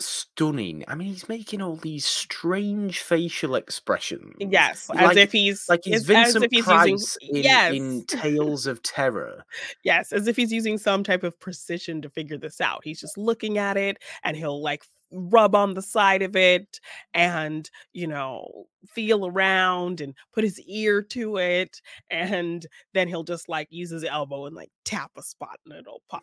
[0.05, 0.85] stunning.
[0.88, 4.35] I mean, he's making all these strange facial expressions.
[4.38, 8.67] yes as if he's like he's Vincent if he's Price using in, yes in Tales
[8.67, 9.45] of Terror.
[9.85, 12.81] Yes, as if he's using some type of precision to figure this out.
[12.85, 16.81] He's just looking at it and he'll like rub on the side of it
[17.15, 21.81] and, you know, feel around and put his ear to it.
[22.11, 26.03] And then he'll just like use his elbow and like tap a spot and it'll
[26.09, 26.23] pop.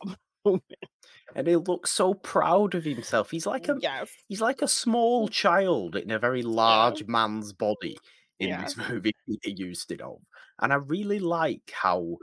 [1.35, 3.29] And he looks so proud of himself.
[3.29, 4.09] He's like a mm, yes.
[4.27, 5.31] he's like a small mm.
[5.31, 7.97] child in a very large man's body
[8.39, 8.63] in Yeah.
[8.63, 10.21] this movie Peter Ustinov.
[10.59, 12.17] And I really like how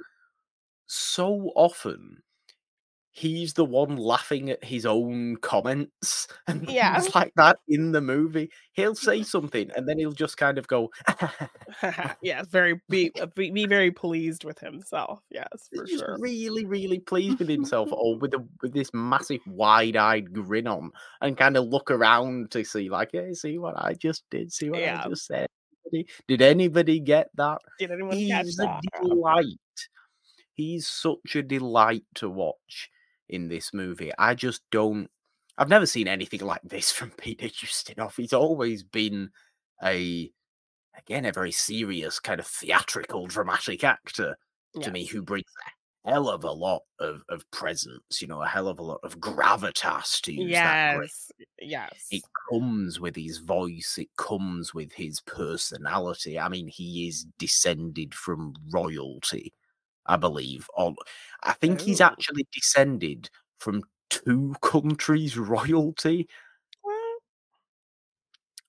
[0.87, 2.23] so often
[3.19, 7.01] he's the one laughing at his own comments and Yeah.
[7.01, 8.51] things like that in the movie.
[8.75, 10.91] He'll say something and then he'll just kind of go
[12.23, 15.21] yes, very be, uh, be be very pleased with himself.
[15.31, 16.17] Yes, for just sure.
[16.21, 20.91] really, really pleased with himself, or with a, with this massive wide-eyed grin on,
[21.23, 24.69] and kind of look around to see, like, hey, see what I just did, see
[24.69, 25.03] what Yeah.
[25.05, 25.49] I just said.
[26.29, 27.59] Did anybody get that?
[27.79, 29.47] Did anyone catch He's a delight.
[30.55, 32.91] He's such a delight to watch
[33.29, 34.13] in this movie.
[34.19, 35.09] I just don't.
[35.59, 38.17] I've never seen anything like this from Peter Ustinov.
[38.17, 39.31] He's always been
[39.83, 40.31] a,
[40.97, 44.37] again, a very serious kind of theatrical, dramatic actor
[44.83, 45.47] to me who brings
[46.07, 49.01] a hell of a lot of, of presence, you know, a hell of a lot
[49.03, 50.99] of gravitas to use that.
[51.01, 51.31] Yes.
[51.61, 52.07] Yes.
[52.11, 56.39] It comes with his voice, it comes with his personality.
[56.39, 59.53] I mean, he is descended from royalty,
[60.09, 60.69] I believe.
[60.77, 60.97] On
[61.43, 62.07] I think he's Oh.
[62.07, 66.29] actually descended from two countries' royalty.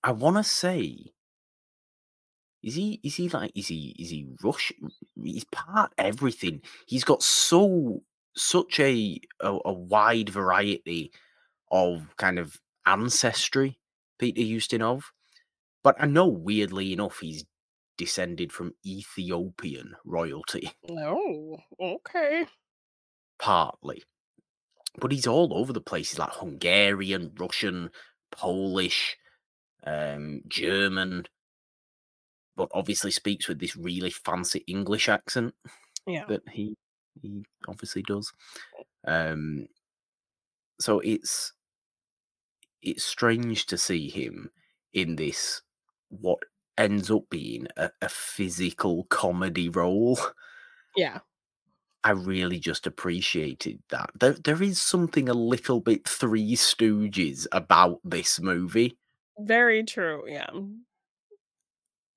[0.02, 1.12] I wanna say
[2.62, 3.00] Is he?
[3.04, 3.52] Is he like?
[3.54, 3.94] Is he?
[3.98, 4.90] Is he Russian?
[5.22, 6.60] He's part everything.
[6.86, 8.02] He's got so
[8.36, 11.12] such a a, a wide variety
[11.70, 13.78] of kind of ancestry,
[14.18, 15.04] Peter Ustinov.
[15.84, 17.44] But I know, weirdly enough, he's
[17.98, 20.70] descended from Ethiopian royalty.
[20.90, 22.46] Oh, okay.
[23.38, 24.02] Partly.
[24.98, 26.10] But he's all over the place.
[26.10, 27.90] He's like Hungarian, Russian,
[28.32, 29.16] Polish,
[29.86, 31.26] um, German,
[32.56, 35.54] but obviously speaks with this really fancy English accent.
[36.06, 36.24] Yeah.
[36.28, 36.76] That he
[37.22, 38.32] he obviously does.
[39.06, 39.68] Um
[40.80, 41.52] so it's
[42.82, 44.50] it's strange to see him
[44.92, 45.62] in this
[46.08, 46.38] what
[46.78, 50.18] ends up being a, a physical comedy role.
[50.96, 51.18] Yeah.
[52.04, 54.10] I really just appreciated that.
[54.18, 58.96] There, there is something a little bit Three Stooges about this movie.
[59.38, 60.24] Very true.
[60.26, 60.48] Yeah.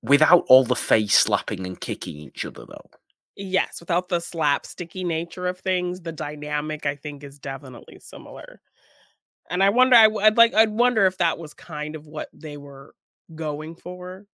[0.02, 2.90] Without all the face slapping and kicking each other, though.
[3.36, 8.60] Yes, without the slapsticky nature of things, the dynamic I think is definitely similar.
[9.50, 12.56] And I wonder, I, would like, I'd wonder if that was kind of what they
[12.56, 12.94] were
[13.34, 14.26] going for.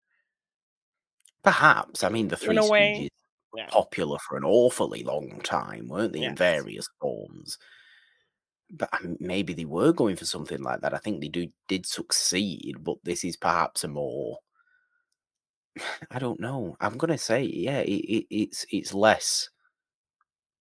[1.48, 2.04] Perhaps.
[2.04, 3.08] I mean, the Three Stooges
[3.54, 3.68] were yeah.
[3.70, 6.24] popular for an awfully long time, weren't they?
[6.24, 7.56] In various forms.
[8.70, 10.92] But um, maybe they were going for something like that.
[10.92, 14.40] I think they do did succeed, but this is perhaps a more.
[16.10, 16.76] I don't know.
[16.82, 19.48] I'm gonna say, yeah, it, it, it's it's less,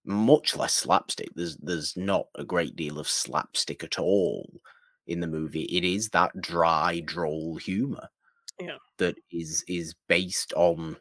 [0.06, 1.32] much less slapstick.
[1.36, 4.62] There's there's not a great deal of slapstick at all
[5.06, 5.64] in the movie.
[5.64, 8.08] It is that dry, droll humor
[8.60, 8.78] Yeah.
[8.98, 10.98] that is is based on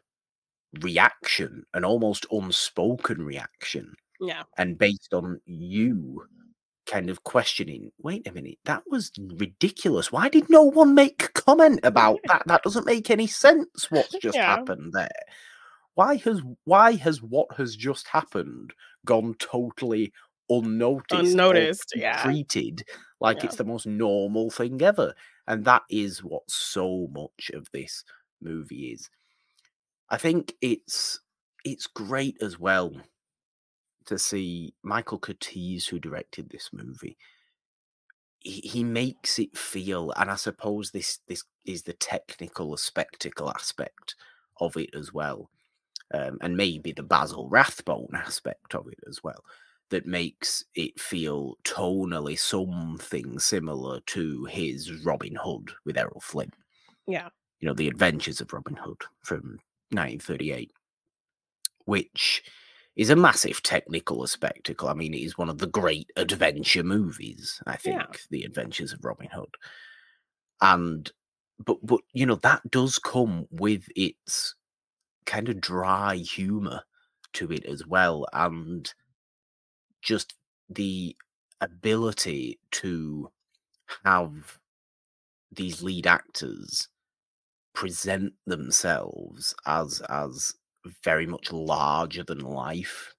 [0.81, 4.43] reaction, an almost unspoken reaction, Yeah.
[4.57, 6.25] and based on you
[6.85, 7.91] kind of questioning.
[8.01, 10.11] Wait a minute, that was ridiculous.
[10.11, 12.43] Why did no one make comment about that?
[12.45, 13.89] That doesn't make any sense.
[13.91, 14.45] What's just Yeah.
[14.55, 15.09] happened there?
[15.95, 18.71] Why has why has what has just happened
[19.05, 20.13] gone totally
[20.49, 21.93] unnoticed, Unnoticed.
[21.95, 22.21] Yeah.
[22.21, 22.83] treated
[23.19, 23.45] like Yeah.
[23.47, 25.13] it's the most normal thing ever?
[25.47, 28.03] And that is what so much of this
[28.41, 29.09] movie is.
[30.09, 31.19] I think it's
[31.63, 32.93] it's great as well
[34.05, 37.17] to see Michael Curtiz, who directed this movie.
[38.39, 44.15] He, he makes it feel, and I suppose this this is the technical spectacle aspect
[44.61, 45.49] of it as well,
[46.13, 49.43] um, and maybe the Basil Rathbone aspect of it as well,
[49.89, 56.51] that makes it feel tonally something similar to his Robin Hood with Errol Flynn
[57.07, 57.29] Yeah.
[57.59, 59.59] you know, The Adventures of Robin Hood from
[59.91, 60.71] 1938,
[61.85, 62.43] which
[62.95, 64.89] is a massive technical spectacle.
[64.89, 68.17] I mean, it is one of the great adventure movies, I think, Yeah.
[68.31, 69.55] The Adventures of Robin Hood.
[70.61, 71.11] And
[71.65, 74.55] but but you know, that does come with its
[75.25, 76.81] kind of dry humor
[77.33, 78.93] to it as well and
[80.07, 80.35] just
[80.69, 81.15] the
[81.61, 83.29] ability to
[84.05, 84.59] have
[85.51, 86.87] these lead actors
[87.73, 90.53] present themselves as as
[91.03, 93.13] very much larger than life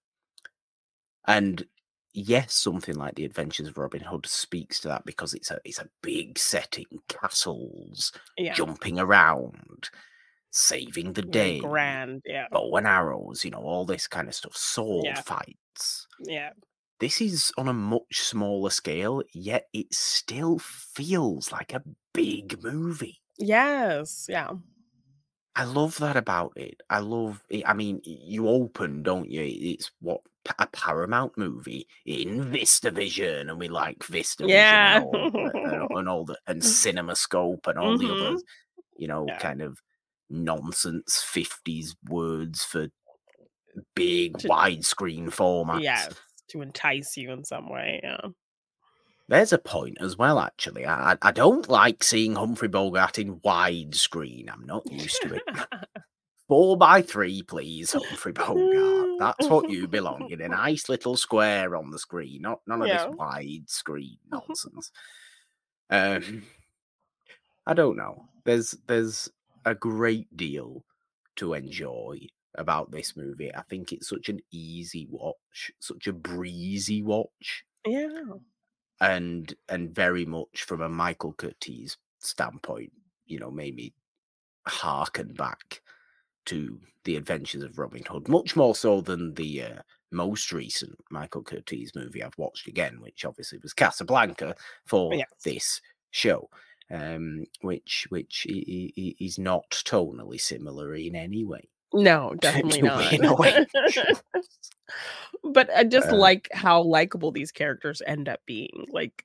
[1.27, 1.67] and
[2.15, 5.79] yes something like the adventures of robin hood speaks to that because it's a it's
[5.79, 8.55] a big setting castles Yeah.
[8.55, 9.91] jumping around
[10.51, 12.23] saving the day grand.
[12.25, 12.47] Yeah.
[12.51, 15.21] bow and arrows you know all this kind of stuff sword Yeah.
[15.23, 16.51] fights Yeah.
[17.01, 21.83] This is on a much smaller scale yet it still feels like a
[22.13, 24.27] big movie Yes.
[24.29, 24.51] Yeah.
[25.55, 26.81] I love that about it.
[26.91, 27.63] I love it.
[27.67, 29.43] I mean, you open, don't you?
[29.45, 30.23] It's what
[30.59, 34.97] a Paramount movie in VistaVision, and we like VistaVision Yeah.
[35.13, 38.27] and, all, the- and, all the and CinemaScope and all the Mhm.
[38.29, 38.43] others,
[38.97, 39.39] you know, Yeah.
[39.39, 39.79] kind of
[40.31, 42.89] nonsense fifties words for
[43.95, 45.83] big To- widescreen formats.
[45.83, 46.13] Yes.
[46.51, 48.01] To entice you in some way.
[48.03, 48.21] Yeah.
[49.29, 50.87] There's a point as well, actually.
[50.87, 54.51] I, I- don't like seeing Humphrey Bogart in widescreen.
[54.51, 55.43] I'm not used to it.
[56.49, 59.09] Four by three, please, Humphrey Bogart.
[59.19, 62.89] That's what you belong in a nice little square on the screen, not none of
[62.89, 63.09] Yeah.
[63.09, 64.91] this widescreen nonsense.
[65.91, 66.45] um,
[67.67, 68.25] I don't know.
[68.45, 69.29] There's there's
[69.67, 70.85] a great deal
[71.37, 72.21] to enjoy
[72.59, 73.55] about this movie.
[73.55, 78.25] I think it's such an easy watch, such a breezy watch yeah.
[79.01, 82.93] and and very much from a Michael Curtiz standpoint,
[83.27, 83.95] you know, made me
[84.67, 85.81] harken back
[86.47, 91.43] to the Adventures of Robin Hood, much more so than the uh, most recent Michael
[91.43, 94.55] Curtiz movie I've watched again, which obviously was Casablanca
[94.87, 95.29] for Yes.
[95.45, 95.81] this
[96.11, 96.49] show,
[96.91, 101.69] um, which which is not tonally similar in any way.
[101.93, 103.13] No, definitely not.
[103.13, 103.67] In a way.
[105.45, 108.87] but I just Uh, like how likable these characters end up being.
[108.91, 109.25] Like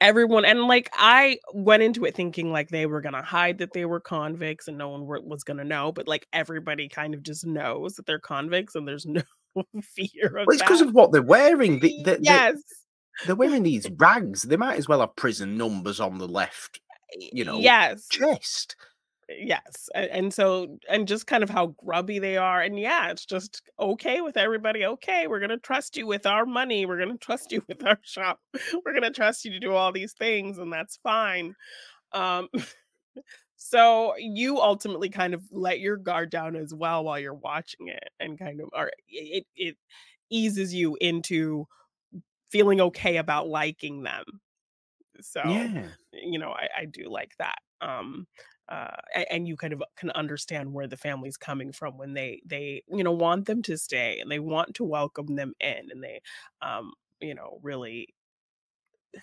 [0.00, 3.84] everyone and like i went into it thinking like they were gonna hide that they
[3.84, 7.44] were convicts and no one were, was gonna know but like everybody kind of just
[7.44, 9.22] knows that they're convicts and there's no
[9.82, 11.80] fear of Well, it's because of what they're wearing.
[11.80, 12.54] They, they, yes
[13.26, 14.42] they, are wearing these rags.
[14.42, 16.80] They might as well have prison numbers on the left
[17.32, 18.76] you know, yes chest.
[19.28, 23.26] Yes and, and so and just kind of how grubby they are and yeah it's
[23.26, 27.52] just okay with everybody okay we're gonna trust you with our money we're gonna trust
[27.52, 28.40] you with our shop
[28.84, 31.54] we're gonna trust you to do all these things and that's fine
[32.12, 32.48] um
[33.56, 38.10] so you ultimately kind of let your guard down as well while you're watching it
[38.20, 39.76] and kind of are it it
[40.30, 41.66] eases you into
[42.50, 44.24] feeling okay about liking them
[45.20, 45.96] so Yeah.
[46.12, 48.26] you know i, I do like that um
[48.68, 48.96] uh
[49.30, 53.04] and you kind of can understand where the family's coming from when they they you
[53.04, 56.20] know want them to stay and they want to welcome them in and they
[56.62, 58.08] um you know really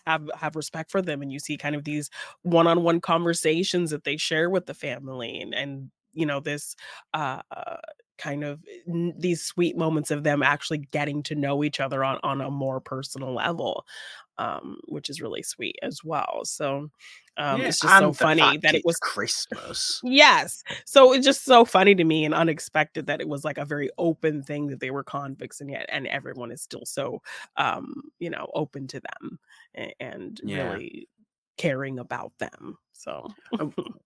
[0.06, 2.10] have have respect for them and you see kind of these
[2.44, 6.76] one-on-one conversations that they share with the family and and you know this
[7.14, 7.78] uh uh,
[8.18, 12.20] kind of n- these sweet moments of them actually getting to know each other on
[12.24, 13.86] on a more personal level
[14.38, 16.90] um which is really sweet as well so
[17.38, 20.04] um Yeah, it's just so funny that it was Christmas.
[20.04, 20.64] Yes.
[20.86, 23.90] So it's just so funny to me and unexpected that it was like a very
[23.98, 27.22] open thing that they were convicts and yet and everyone is still so
[27.58, 29.40] um, you know, open to them
[29.74, 30.56] and, and Yeah.
[30.56, 31.08] really
[31.58, 32.78] caring about them.
[32.94, 33.28] So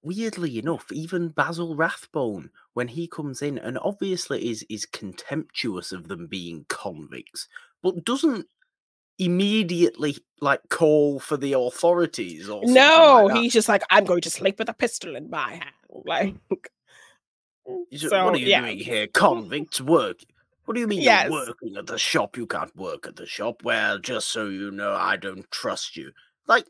[0.04, 6.08] weirdly enough, even Basil Rathbone, when he comes in, and obviously is is contemptuous of
[6.08, 7.48] them being convicts,
[7.82, 8.48] but doesn't
[9.20, 14.30] immediately like call for the authorities or no, like he's just like, I'm going to
[14.30, 15.66] sleep with a pistol in my hand.
[16.06, 16.36] Like
[17.96, 18.62] so what are you yeah.
[18.62, 19.08] doing here?
[19.08, 20.20] Convicts work.
[20.66, 21.30] What do you mean Yes.
[21.30, 22.38] you're working at the shop?
[22.38, 23.64] You can't work at the shop.
[23.64, 26.12] Well, just so you know, I don't trust you.
[26.48, 26.66] Like,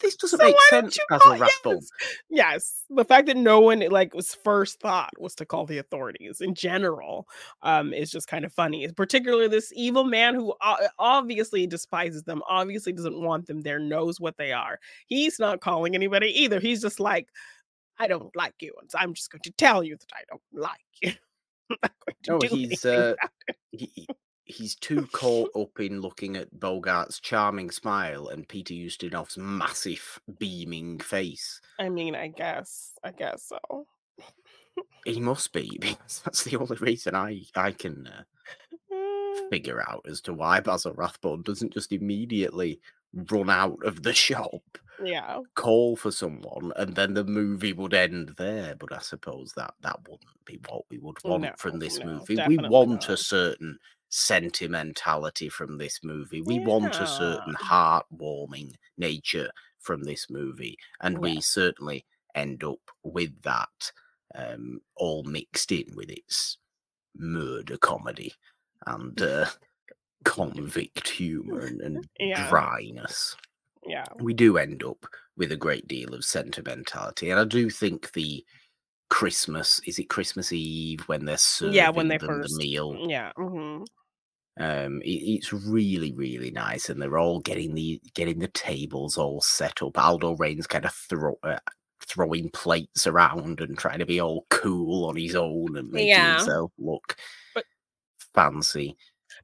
[0.00, 1.90] this doesn't So make sense, you Basil call- yes,
[2.28, 2.82] yes.
[2.90, 6.54] The fact that no one like was first thought was to call the authorities in
[6.54, 7.28] general
[7.62, 8.86] um is just kind of funny.
[8.96, 10.54] Particularly this evil man who
[10.98, 14.78] obviously despises them, obviously doesn't want them there, knows what they are.
[15.06, 16.58] He's not calling anybody either.
[16.60, 17.28] He's just like,
[17.98, 20.42] I don't like you, and so I'm just going to tell you that I don't
[20.52, 21.12] like you.
[21.70, 23.56] I'm not going to No, do he's uh, about it.
[23.70, 24.08] he, he-
[24.44, 30.98] he's too caught up in looking at Bogart's charming smile and Peter Ustinov's massive beaming
[30.98, 31.60] face.
[31.78, 33.86] I mean, I guess, I guess so.
[35.04, 38.24] He must be because that's the only reason I I can uh,
[38.92, 42.80] Mm, figure out as to why Basil Rathbone doesn't just immediately
[43.12, 48.30] run out of the shop, yeah, call for someone, and then the movie would end
[48.38, 48.74] there.
[48.76, 52.04] But I suppose that that wouldn't be what we would want No, from this no,
[52.04, 52.38] movie.
[52.44, 53.78] We want a certain
[54.08, 56.40] sentimentality from this movie.
[56.42, 63.42] We want a certain heartwarming nature from this movie, and we certainly end up with
[63.42, 63.92] that
[64.34, 66.58] um, all mixed in with its
[67.16, 68.34] murder comedy
[68.86, 69.46] and uh,
[70.24, 72.48] convict humor and, and Yeah.
[72.48, 73.36] dryness.
[73.86, 74.04] Yeah.
[74.20, 75.04] We do end up
[75.36, 78.44] with a great deal of sentimentality, and I do think the
[79.10, 83.06] Christmas is it Christmas Eve when they're serving Yeah, when they them first- the meal.
[83.08, 83.32] Yeah.
[83.38, 83.84] mhm.
[84.60, 89.40] Um, it, it's really really nice, and they're all getting the getting the tables all
[89.40, 89.98] set up.
[89.98, 91.38] Aldo Ray's kind of throw.
[91.42, 91.58] Uh,
[92.06, 96.36] throwing plates around and trying to be all cool on his own and making Yeah.
[96.36, 97.16] himself look
[97.54, 97.64] But-
[98.34, 98.94] fancy.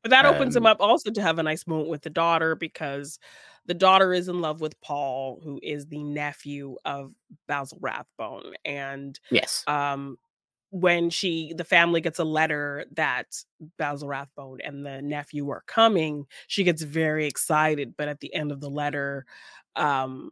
[0.02, 2.54] But that opens him Um, up also to have a nice moment with the daughter
[2.54, 3.18] because
[3.66, 7.12] the daughter is in love with Paul, who is the nephew of
[7.48, 8.54] Basil Rathbone.
[8.64, 9.64] And Yes.
[9.66, 10.16] um
[10.72, 13.26] when she the family gets a letter that
[13.78, 17.94] Basil Rathbone and the nephew are coming, she gets very excited.
[17.96, 19.26] But at the end of the letter,
[19.76, 20.30] um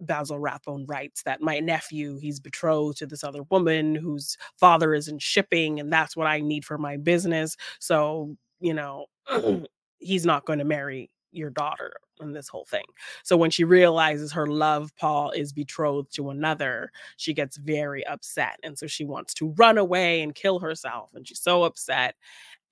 [0.00, 5.08] Basil Rathbone writes that my nephew, he's betrothed to this other woman whose father is
[5.08, 7.56] in shipping, and that's what I need for my business.
[7.80, 9.06] So, you know,
[9.98, 12.84] he's not going to marry your daughter in this whole thing.
[13.22, 18.58] So when she realizes her love, Paul, is betrothed to another, she gets very upset.
[18.62, 21.10] And so she wants to run away and kill herself.
[21.14, 22.14] And she's so upset.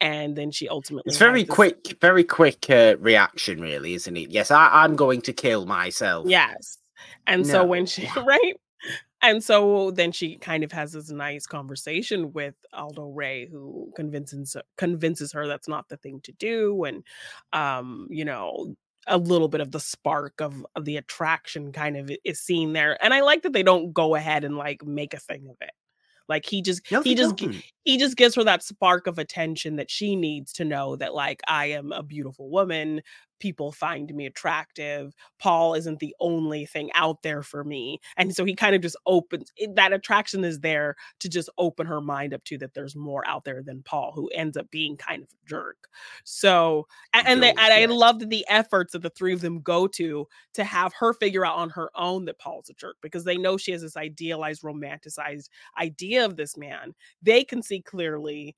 [0.01, 4.31] And then she ultimately It's very this- quick, very quick uh, reaction, really, isn't it?
[4.31, 6.27] Yes, I, I'm going to kill myself.
[6.29, 6.79] Yes.
[7.27, 8.55] And so when she right?
[9.23, 14.55] And so then she kind of has this nice conversation with Aldo Ray, who convinces
[14.77, 17.03] convinces her that's not the thing to do, and
[17.55, 18.75] um, you know,
[19.07, 23.03] a little bit of the spark of, of the attraction kind of is seen there.
[23.03, 25.71] And I like that they don't go ahead and like make a thing of it.
[26.29, 27.63] Like he just No, he just don't.
[27.85, 31.43] he just gives her that spark of attention that she needs to know that like
[31.47, 33.03] I am a beautiful woman.
[33.45, 35.15] People find me attractive.
[35.39, 38.01] Paul isn't the only thing out there for me.
[38.17, 42.01] And so he kind of just opens that attraction is there to just open her
[42.01, 45.23] mind up to that there's more out there than Paul, who ends up being kind
[45.23, 45.77] of a jerk.
[46.25, 49.61] So, and, and, they, and I love that the efforts that the three of them
[49.61, 53.25] go to to have her figure out on her own that Paul's a jerk because
[53.25, 56.95] they know she has this idealized, romanticized idea of this man.
[57.23, 58.57] They can see clearly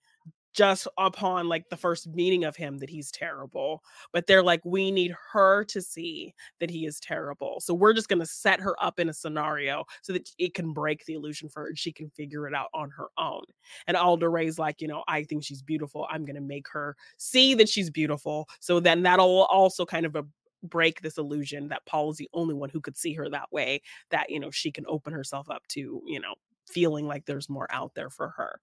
[0.56, 3.82] just upon like the first meeting of him that he's terrible
[4.12, 7.60] but they're like we need her to see that he is terrible.
[7.60, 10.72] So we're just going to set her up in a scenario so that it can
[10.72, 13.42] break the illusion for her and she can figure it out on her own.
[13.86, 16.06] And Aldo Ray's like you know i think she's beautiful.
[16.10, 18.48] I'm going to make her see that she's beautiful.
[18.60, 20.24] So then that'll also kind of a
[20.62, 23.82] break this illusion that Paul is the only one who could see her that way,
[24.10, 26.34] that, you know, she can open herself up to, you know,
[26.66, 28.60] feeling like there's more out there for her.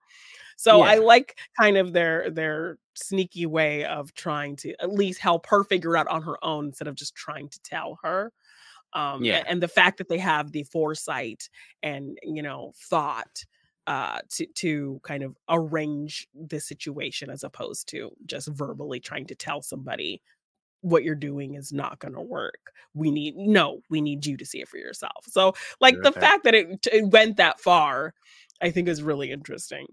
[0.55, 0.91] So yeah.
[0.91, 5.63] I like kind of their their sneaky way of trying to at least help her
[5.63, 8.31] figure out on her own instead of just trying to tell her.
[8.93, 9.43] Um, yeah.
[9.47, 11.49] and the fact that they have the foresight
[11.81, 13.43] and you know thought
[13.87, 19.35] uh to to kind of arrange the situation as opposed to just verbally trying to
[19.35, 20.21] tell somebody
[20.83, 22.73] what you're doing is not going to work.
[22.93, 25.25] We need no, we need you to see it for yourself.
[25.27, 28.13] So like the fact that it, it, went that far,
[28.61, 29.87] I think is really interesting.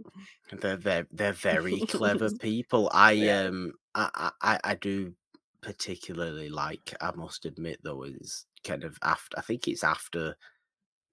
[0.53, 2.91] They're they're, they're very clever people.
[2.93, 3.43] I yeah.
[3.45, 5.15] um I, I I do
[5.63, 6.95] particularly like.
[7.01, 9.39] I must admit though is kind of after.
[9.39, 10.37] I think it's after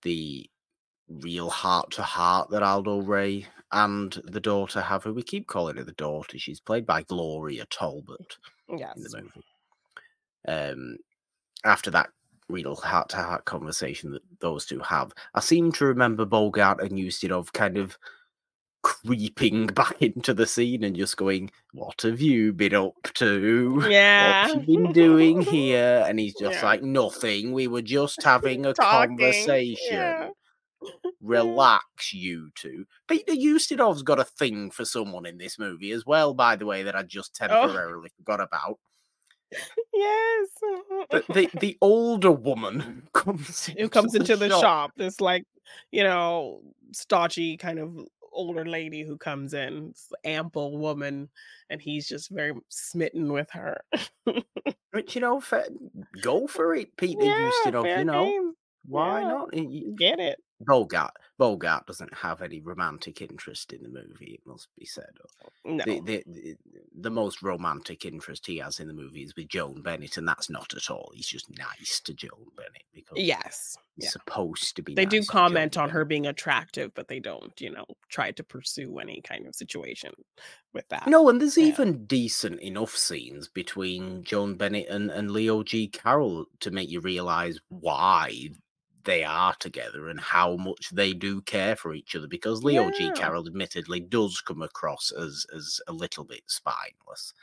[0.01, 0.49] the
[1.07, 5.03] real heart to heart that Aldo Ray and the daughter have.
[5.03, 6.39] who We keep calling her the daughter.
[6.39, 8.97] She's played by Gloria Talbott yes.
[8.97, 9.45] in the movie
[10.47, 10.97] um,
[11.63, 12.09] after that
[12.49, 15.13] real heart to heart conversation that those two have.
[15.33, 17.97] I seem to remember Bogart and Ustinov kind of
[18.83, 23.85] creeping back into the scene and just going, What have you been up to?
[23.89, 24.47] Yeah.
[24.47, 26.05] What have you been doing here?
[26.07, 26.65] And he's just yeah.
[26.65, 27.51] like, Nothing.
[27.51, 29.75] We were just having a conversation.
[29.91, 30.29] Yeah.
[31.21, 32.85] Relax, you two.
[33.07, 36.83] Peter Ustinov's got a thing for someone in this movie as well, by the way,
[36.83, 37.47] that I just oh.
[37.47, 38.15] temporarily oh.
[38.17, 38.79] forgot about
[39.93, 40.49] yes.
[41.09, 44.61] the, the the older woman comes who comes into the, shop.
[44.61, 44.91] shop.
[44.97, 45.45] This like
[45.91, 47.97] you know stodgy kind of
[48.31, 49.93] older lady who comes in,
[50.23, 51.29] ample woman,
[51.69, 53.81] and he's just very smitten with her.
[54.25, 55.41] but you know,
[56.21, 57.97] go for it, Peter yeah, Ustinov.
[57.97, 58.53] You know, game.
[58.85, 59.27] why yeah.
[59.27, 59.53] not?
[59.53, 60.39] You, Get it.
[60.61, 64.39] Bogart Bogart doesn't have any romantic interest in the movie.
[64.39, 65.11] It must be said.
[65.65, 65.83] No.
[65.85, 66.57] The, the,
[67.01, 70.49] the, most romantic interest he has in the movie is with Joan Bennett, and that's
[70.49, 71.11] not at all.
[71.13, 74.09] He's just nice to Joan Bennett because yes, he's yeah.
[74.09, 74.93] supposed to be.
[74.93, 78.43] They nice do comment on her being attractive, but they don't, you know, try to
[78.43, 80.11] pursue any kind of situation
[80.73, 81.07] with that.
[81.07, 81.65] No, and there's yeah.
[81.65, 85.87] even decent enough scenes between Joan Bennett and, and Leo G.
[85.87, 88.49] Carroll to make you realize why
[89.07, 92.91] they are together and how much they do care for each other because Leo yeah.
[92.91, 93.11] G.
[93.15, 97.33] Carroll admittedly does come across as as a little bit spineless.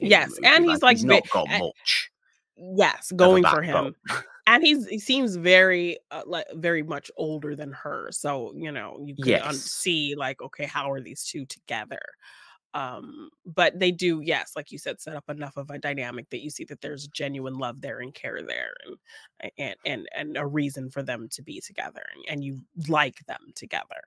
[0.00, 2.10] Yes, and he's like, he's not got much.
[2.56, 3.94] Yes, going for him.
[4.46, 8.98] and he's he seems very uh, like very much older than her so you know
[9.04, 9.44] you can yes.
[9.44, 12.00] un- see like okay how are these two together
[12.74, 16.42] um but they do yes like you said set up enough of a dynamic that
[16.42, 20.46] you see that there's genuine love there and care there and and and, and a
[20.46, 24.02] reason for them to be together and, and you like them together.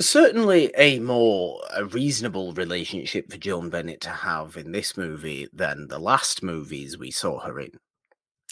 [0.00, 5.88] Certainly a more a reasonable relationship for joan bennett to have in this movie than
[5.88, 7.72] the last movies we saw her in.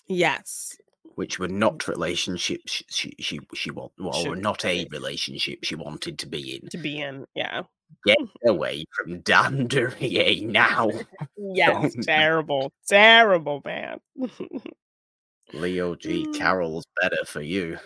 [0.06, 0.76] Yes
[1.18, 3.90] which were not relationships she she she, she well,
[4.36, 7.62] not a relationship she wanted to be in to be in yeah
[8.04, 10.90] Get away from Dan Duryea now.
[11.36, 13.98] yes, terrible, terrible man.
[15.52, 16.26] Leo G.
[16.26, 16.34] Mm.
[16.36, 17.78] Carroll's better for you.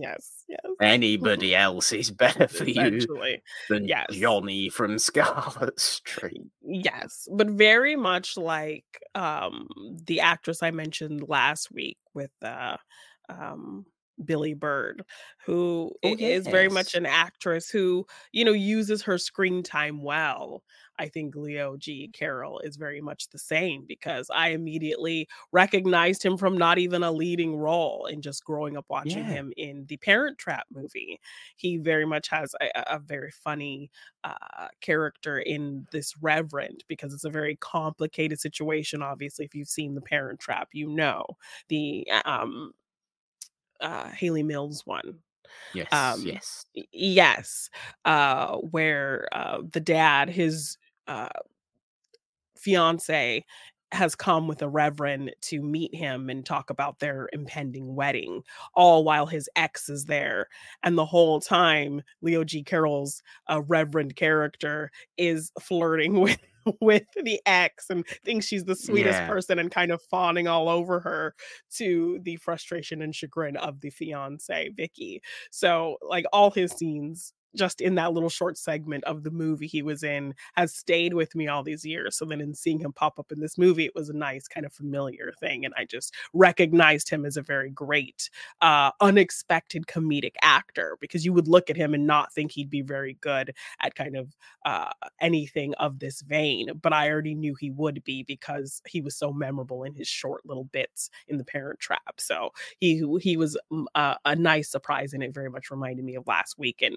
[0.00, 0.60] Yes, yes.
[0.80, 3.06] Anybody else is better for you
[3.68, 4.06] than yes.
[4.12, 6.42] Johnny from Scarlet Street.
[6.62, 8.84] Yes, but very much like
[9.14, 9.68] um
[10.04, 12.76] the actress I mentioned last week with uh
[13.28, 13.86] um
[14.24, 15.04] Billie Bird,
[15.44, 16.40] who oh, yes.
[16.40, 20.62] is very much an actress who, you know, uses her screen time well.
[20.98, 22.08] I think Leo G.
[22.12, 27.12] Carroll is very much the same because I immediately recognized him from not even a
[27.12, 29.30] leading role and just growing up watching yeah.
[29.30, 31.20] him in the Parent Trap movie.
[31.56, 33.90] He very much has a, a very funny
[34.24, 39.02] uh, character in this Reverend because it's a very complicated situation.
[39.02, 41.24] Obviously, if you've seen the Parent Trap, you know
[41.68, 42.72] the um
[43.80, 45.18] uh, Hayley Mills one.
[45.74, 47.70] Yes, um, yes, yes.
[48.04, 51.28] Uh, where uh, the dad, his uh,
[52.56, 53.44] fiance,
[53.92, 58.42] has come with a reverend to meet him and talk about their impending wedding,
[58.74, 60.48] all while his ex is there.
[60.82, 62.62] And the whole time, Leo G.
[62.62, 66.38] Carroll's uh, reverend character is flirting with
[66.80, 69.26] with the ex and thinks she's the sweetest Yeah.
[69.26, 71.34] person and kind of fawning all over her
[71.76, 75.22] to the frustration and chagrin of the fiance Vicky.
[75.50, 79.82] So like all his scenes just in that little short segment of the movie he
[79.82, 82.16] was in has stayed with me all these years.
[82.16, 84.66] So then in seeing him pop up in this movie, it was a nice kind
[84.66, 85.64] of familiar thing.
[85.64, 88.30] And I just recognized him as a very great,
[88.60, 92.82] uh, unexpected comedic actor because you would look at him and not think he'd be
[92.82, 94.90] very good at kind of uh,
[95.20, 96.70] anything of this vein.
[96.80, 100.44] But I already knew he would be because he was so memorable in his short
[100.44, 102.18] little bits in The Parent Trap.
[102.18, 102.50] So
[102.80, 106.26] he he was mm, uh, a nice surprise, and it very much reminded me of
[106.26, 106.96] last week and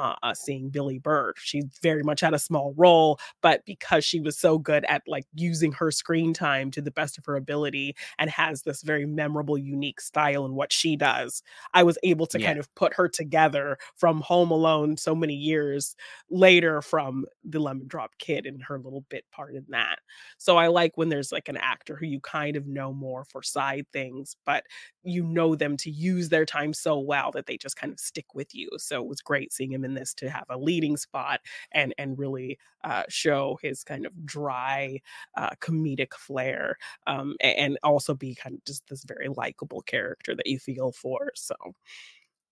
[0.00, 1.34] uh, uh, seeing Billie Bird.
[1.38, 5.26] She very much had a small role, but because she was so good at like
[5.34, 9.58] using her screen time to the best of her ability and has this very memorable,
[9.58, 11.42] unique style in what she does,
[11.74, 12.40] I was able to Yeah.
[12.40, 15.94] kind of put her together from Home Alone so many years
[16.30, 19.98] later from the Lemon Drop Kid and her little bit part in that.
[20.38, 23.42] So I like when there's like an actor who you kind of know more for
[23.42, 24.64] side things, but
[25.02, 28.34] you know them to use their time so well that they just kind of stick
[28.34, 28.68] with you.
[28.76, 31.40] So it was great seeing him in this to have a leading spot
[31.72, 35.00] and and really uh, show his kind of dry
[35.36, 36.76] uh, comedic flair,
[37.06, 41.32] um, and also be kind of just this very likable character that you feel for.
[41.34, 41.54] So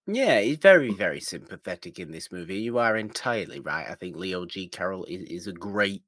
[0.06, 2.58] Yeah, he's very, very sympathetic in this movie.
[2.60, 3.88] You are entirely right.
[3.88, 4.66] I think Leo G.
[4.68, 6.02] Carroll is, is a great,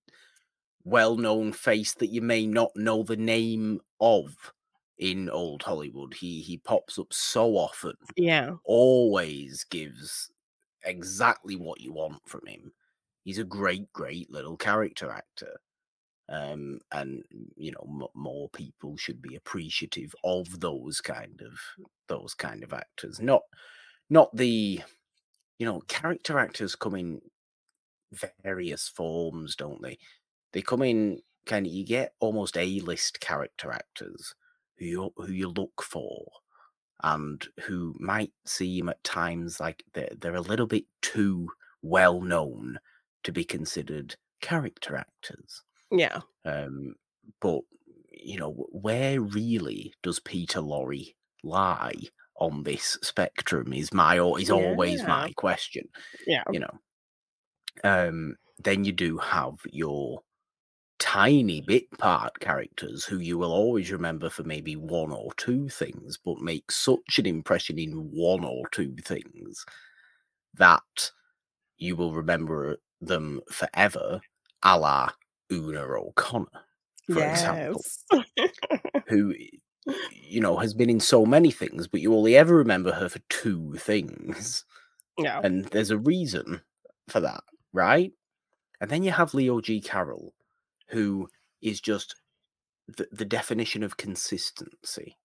[0.84, 4.54] well known face that you may not know the name of
[5.00, 6.14] in old Hollywood.
[6.14, 10.30] He he pops up so often, yeah, always gives
[10.84, 12.72] exactly what you want from him.
[13.24, 15.60] He's a great, great little character actor.
[16.28, 17.24] Um, and
[17.56, 21.60] you know, m- more people should be appreciative of those kind of
[22.08, 23.20] those kind of actors.
[23.20, 23.42] Not
[24.10, 24.82] not the
[25.58, 27.22] you know character actors come in
[28.42, 29.98] various forms don't they
[30.52, 34.34] they come in kind of you get almost a-list character actors
[34.80, 36.26] who you who you look for
[37.02, 41.48] and who might seem at times like they're, they're a little bit too
[41.82, 42.78] well known
[43.24, 46.94] to be considered character actors yeah, um,
[47.40, 47.60] but
[48.12, 51.94] you know, where really does Peter Lorre lie
[52.36, 53.72] on this spectrum?
[53.72, 55.06] Is my is always Yeah.
[55.06, 55.88] my question.
[56.26, 56.80] yeah, You know,
[57.84, 60.20] um, then you do have your
[61.00, 66.18] tiny bit part characters who you will always remember for maybe one or two things,
[66.24, 69.64] but make such an impression in one or two things
[70.54, 71.10] that
[71.78, 74.20] you will remember them forever,
[74.62, 75.10] a la
[75.50, 76.46] Una O'Connor,
[77.10, 77.82] for example,
[79.08, 79.34] who
[80.12, 83.20] you know has been in so many things, but you only ever remember her for
[83.30, 84.64] two things,
[85.18, 86.60] yeah, and there's a reason
[87.08, 87.42] for that,
[87.72, 88.12] right?
[88.80, 89.80] And then you have Leo G.
[89.80, 90.34] Carroll,
[90.90, 91.28] who
[91.62, 92.16] is just
[92.88, 95.16] the, the definition of consistency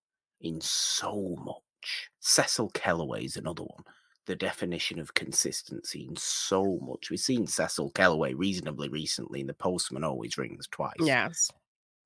[0.41, 2.09] in so much.
[2.19, 3.83] Cecil Kellaway is another one.
[4.27, 7.09] The definition of consistency in so much.
[7.09, 10.95] We've seen Cecil Kellaway reasonably recently in The Postman Always Rings Twice.
[10.99, 11.51] yes,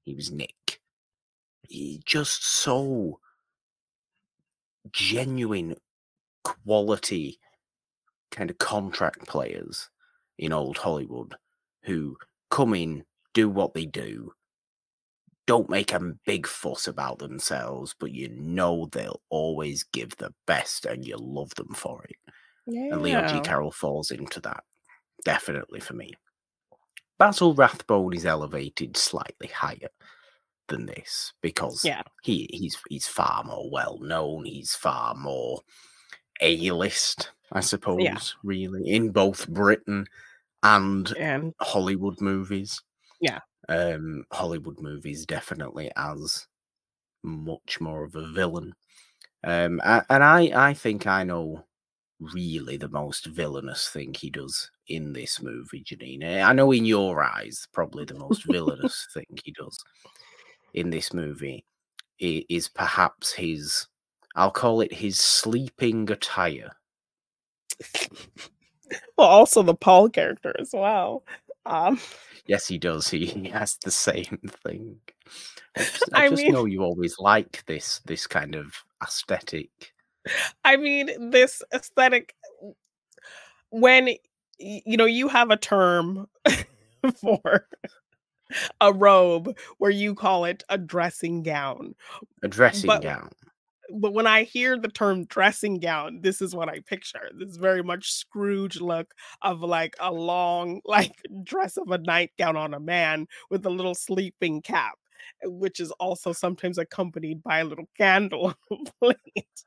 [0.04, 0.82] He was Nick.
[1.68, 3.20] He just so
[4.92, 5.76] genuine
[6.44, 7.40] quality
[8.32, 9.90] kind of contract players
[10.38, 11.36] in old Hollywood
[11.84, 12.18] who
[12.50, 13.04] come in,
[13.34, 14.32] do what they do,
[15.48, 20.86] don't make a big fuss about themselves, but you know they'll always give the best
[20.86, 22.16] and you love them for it.
[22.68, 22.94] yeah.
[22.94, 23.40] And Leo G.
[23.42, 24.64] Carroll falls into that.
[25.26, 26.14] Definitely for me.
[27.18, 29.90] Basil Rathbone is elevated slightly higher
[30.68, 32.04] than this because Yeah.
[32.22, 34.46] he he's he's far more well known.
[34.46, 35.62] He's far more
[36.42, 40.06] A list, I suppose, really, in both Britain
[40.64, 42.82] and and Hollywood movies.
[43.20, 43.40] Yeah.
[43.68, 46.48] Um Hollywood movies definitely as
[47.24, 48.74] much more of a villain.
[49.44, 51.66] Um and I I think I know
[52.20, 56.24] really the most villainous thing he does in this movie, Jeannine.
[56.42, 59.78] I know in your eyes probably the most villainous thing he does
[60.74, 61.66] in this movie
[62.20, 63.88] is perhaps his
[64.36, 66.72] I'll call it his sleeping attire.
[69.18, 71.24] well, also the Paul character as well.
[71.66, 72.00] Um,
[72.50, 73.08] Yes, he does.
[73.08, 74.98] He, he has the same thing.
[75.78, 78.74] I just, I I just mean- know you always like this this kind of
[79.04, 79.70] aesthetic.
[80.66, 82.34] I mean, this aesthetic
[83.70, 84.10] when
[84.58, 86.28] you know you have a term
[87.22, 87.68] for
[88.82, 91.94] a robe where you call it a dressing gown.
[92.42, 93.30] A dressing But gown.
[93.94, 97.30] But when I hear the term dressing gown, this is what I picture.
[97.38, 101.14] This very much Scrooge look of like a long, like
[101.44, 104.94] dress of a nightgown on a man with a little sleeping cap,
[105.44, 109.64] which is also sometimes accompanied by a little candle on a plate.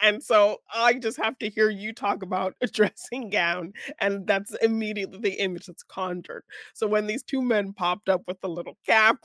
[0.00, 4.54] And so I just have to hear you talk about a dressing gown, and that's
[4.62, 6.44] immediately the image that's conjured.
[6.74, 9.18] So when these two men popped up with the little cap,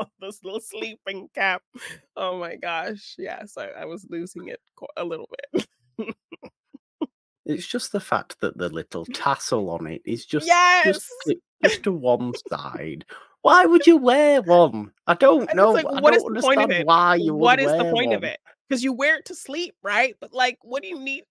[0.20, 1.62] this little sleeping cap,
[2.16, 4.60] oh my gosh, yes, I, I was losing it
[4.96, 5.66] a little bit.
[7.44, 11.42] It's just the fact that the little tassel on it is just just yes, clipped
[11.64, 13.04] just to one side.
[13.42, 14.92] Why would you wear one?
[15.08, 15.72] I don't know.
[15.72, 16.86] like, what is the point of it?
[16.86, 18.38] why you What is the point of it?
[18.68, 20.14] Because you wear it to sleep, right?
[20.20, 21.24] But like, what do you need?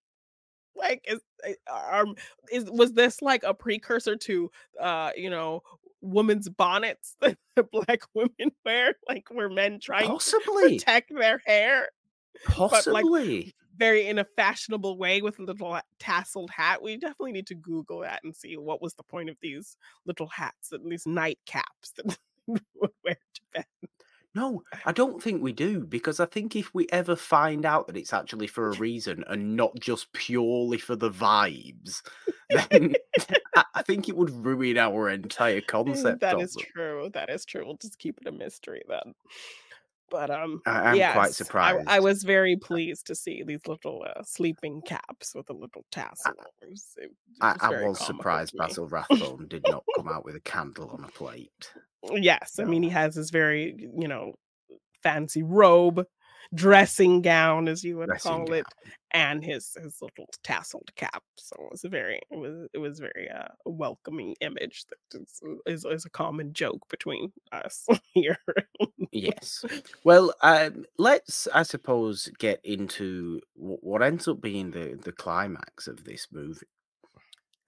[0.76, 2.14] Like, is uh, um,
[2.50, 5.62] is was this like a precursor to uh, you know,
[6.02, 7.38] women's bonnets that
[7.70, 11.88] black women wear, like where men trying to Possibly, protect their hair,
[12.58, 13.54] but like possibly.
[13.76, 16.82] very in a fashionable way with a little tasseled hat.
[16.82, 19.76] We definitely need to Google that and see what was the point of these
[20.06, 23.66] little hats and these nightcaps that we would wear to bed.
[24.34, 27.96] No, I don't think we do because I think if we ever find out that
[27.98, 32.02] it's actually for a reason and not just purely for the vibes,
[32.50, 32.96] then
[33.74, 36.64] I think it would ruin our entire Mm, concept That is them.
[36.74, 37.10] true.
[37.12, 37.64] That is true.
[37.64, 39.14] We'll just keep it a mystery then.
[40.10, 44.04] But um, I am quite yes, I I was very pleased to see these little
[44.06, 46.52] uh, sleeping caps with a little tassel.
[46.62, 48.56] It was, it, it I, was I was surprised.
[48.56, 51.74] Basil Rathbone did not come out with a candle on a plate.
[52.10, 54.34] Yes, I mean he has this very you know
[55.02, 56.04] fancy robe,
[56.54, 58.56] dressing gown as you would dressing call gown.
[58.58, 58.66] it,
[59.12, 61.22] and his his little tasseled cap.
[61.36, 65.40] So it was a very it was it was very uh, welcoming image that is,
[65.66, 68.38] is is a common joke between us here.
[69.12, 69.64] Yes.
[70.04, 75.86] Well, um, let's, I suppose, get into wh- what ends up being the the climax
[75.86, 76.66] of this movie.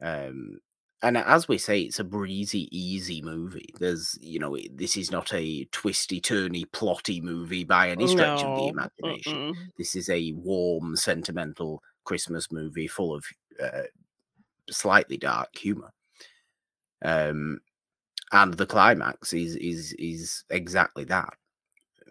[0.01, 0.61] Um,
[1.05, 3.69] and as we say, it's a breezy, easy movie.
[3.79, 8.55] There's, you know, this is not a twisty, turny, plotty movie by any stretch of
[8.57, 9.53] the imagination.
[9.53, 9.55] mm-mm.
[9.77, 13.25] This is a warm, sentimental Christmas movie full of
[13.63, 13.83] uh,
[14.71, 15.93] slightly dark humor.
[17.05, 17.61] Um,
[18.33, 21.35] and the climax is is is exactly that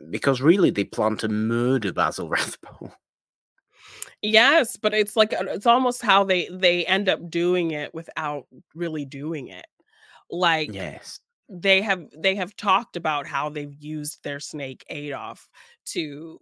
[0.10, 2.91] because really they plan to murder Basil Rathbone.
[4.22, 9.06] Yes, but it's like it's almost how they they end up doing it without really
[9.06, 9.66] doing it.
[10.30, 11.20] Like Yes.
[11.50, 15.50] they have they have talked about how they've used their snake Adolf
[15.88, 16.39] to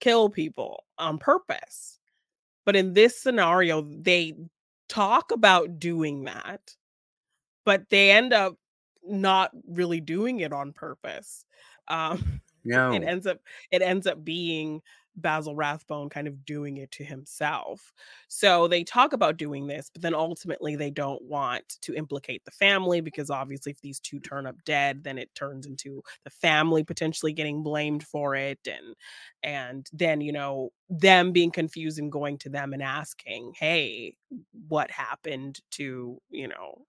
[0.00, 1.98] kill people on purpose.
[2.66, 4.34] But in this scenario, they
[4.88, 6.76] talk about doing that,
[7.64, 8.54] but they end up
[9.04, 11.44] not really doing it on purpose.
[11.88, 12.40] Um,
[12.90, 13.40] it ends up
[13.70, 14.82] it ends up being
[15.16, 17.92] Basil Rathbone kind of doing it to himself.
[18.28, 22.50] So they talk about doing this, but then ultimately they don't want to implicate the
[22.50, 26.82] family because obviously if these two turn up dead, then it turns into the family
[26.84, 28.94] potentially getting blamed for it and
[29.42, 34.14] and then, you know, them being confused and going to them and asking, "Hey,
[34.68, 36.84] what happened to, you know,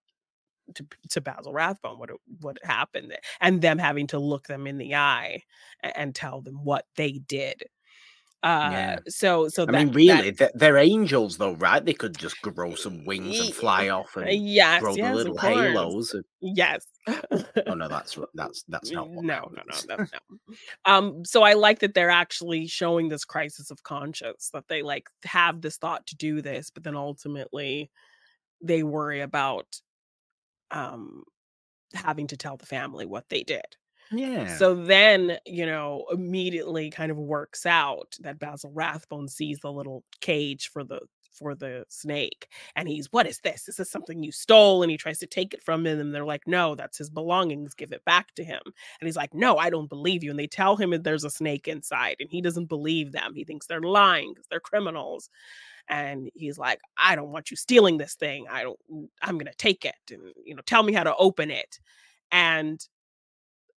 [0.76, 2.00] to, to Basil Rathbone?
[2.00, 2.12] What
[2.42, 3.14] what happened?
[3.42, 5.42] And them having to look them in the eye
[5.82, 7.64] and, and tell them what they did
[8.44, 9.00] uh Yeah.
[9.08, 11.84] so so I that mean, that really, they're, they're angels, though, right?
[11.84, 15.36] They could just grow some wings and fly off and yes grow the yes of
[15.36, 16.14] little halos.
[16.14, 16.86] and- yes
[17.68, 20.20] Oh no, that's that's that's not what no no no no no
[20.86, 25.10] um so i like that they're actually showing this crisis of conscience that they like
[25.26, 27.90] have this thought to do this but then ultimately
[28.62, 29.68] they worry about
[30.72, 31.24] um
[31.94, 33.66] having to tell the family what they did
[34.14, 34.46] Yeah.
[34.46, 40.04] So then, you know, immediately kind of works out that Basil Rathbone sees the little
[40.22, 41.02] cage for the
[41.32, 43.68] for the snake and he's what is this?
[43.68, 46.24] Is this something you stole and he tries to take it from him and they're
[46.26, 48.62] like no that's his belongings give it back to him.
[48.66, 51.32] And he's like no i don't believe you and they tell him that there's a
[51.32, 53.34] snake inside and he doesn't believe them.
[53.36, 55.30] He thinks they're lying because they're criminals
[55.90, 58.46] and he's like i don't want you stealing this thing.
[58.50, 58.80] I don't
[59.22, 61.80] i'm gonna take it and you know tell me how to open it.
[62.32, 62.80] And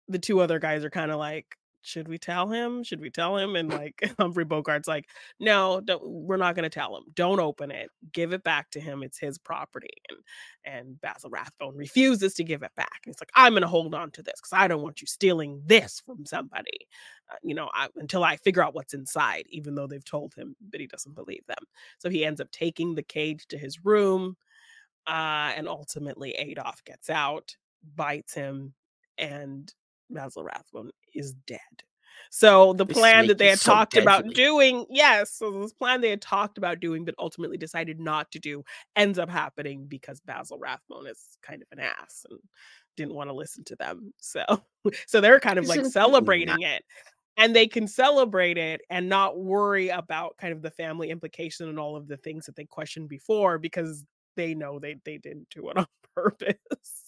[0.09, 2.83] the two other guys are kind of like, should we tell him?
[2.83, 3.57] Should we tell him?
[3.57, 5.07] And like Humphrey Bogart's like,
[5.39, 7.05] no, we're not going to tell him.
[7.15, 7.91] Don't open it.
[8.11, 9.03] Give it back to him.
[9.03, 9.91] It's his property.
[10.09, 10.19] And
[10.65, 13.01] and Basil Rathbone refuses to give it back.
[13.05, 15.07] And he's like, I'm going to hold on to this because I don't want you
[15.07, 16.89] stealing this from somebody.
[17.31, 19.45] Uh, you know, I, until I figure out what's inside.
[19.51, 21.65] Even though they've told him, but he doesn't believe them.
[21.99, 24.37] So he ends up taking the cage to his room,
[25.07, 27.57] uh, and ultimately Adolf gets out,
[27.95, 28.73] bites him,
[29.19, 29.73] and
[30.11, 31.61] Basil Rathbone is dead.
[32.31, 36.01] So the This plan that they had so talked about doing, yes, so this plan
[36.01, 38.65] they had talked about doing, but ultimately decided not to do,
[38.97, 42.39] ends up happening because Basil Rathbone is kind of an ass and
[42.97, 44.13] didn't want to listen to them.
[44.19, 44.45] So,
[45.07, 46.85] so they're kind of like celebrating it,
[47.37, 51.79] and they can celebrate it and not worry about kind of the family implication and
[51.79, 54.05] all of the things that they questioned before because
[54.37, 57.04] they know they they didn't do it on purpose.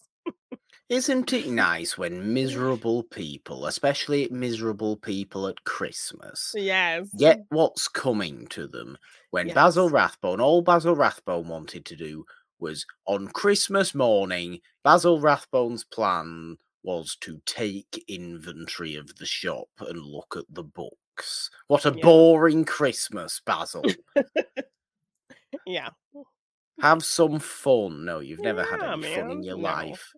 [0.89, 7.09] Isn't it nice when miserable people, especially miserable people at Christmas, yes.
[7.19, 8.97] get what's coming to them?
[9.31, 12.25] When Basil Rathbone, all Basil Rathbone wanted to do
[12.61, 20.01] was on Christmas morning, Basil Rathbone's plan was to take inventory of the shop and
[20.01, 21.51] look at the books.
[21.67, 22.03] What a Yeah.
[22.05, 23.83] boring Christmas, Basil.
[25.67, 25.89] Yeah.
[26.81, 28.05] Have some fun.
[28.05, 29.63] No, you've never had Yeah, any fun in your No.
[29.63, 30.13] life.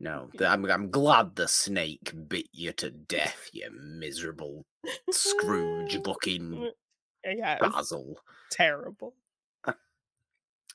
[0.00, 4.64] No, I'm, I'm glad the snake bit you to death, you miserable
[5.10, 6.70] Scrooge looking.
[7.60, 8.16] Basil.
[8.50, 9.14] Terrible.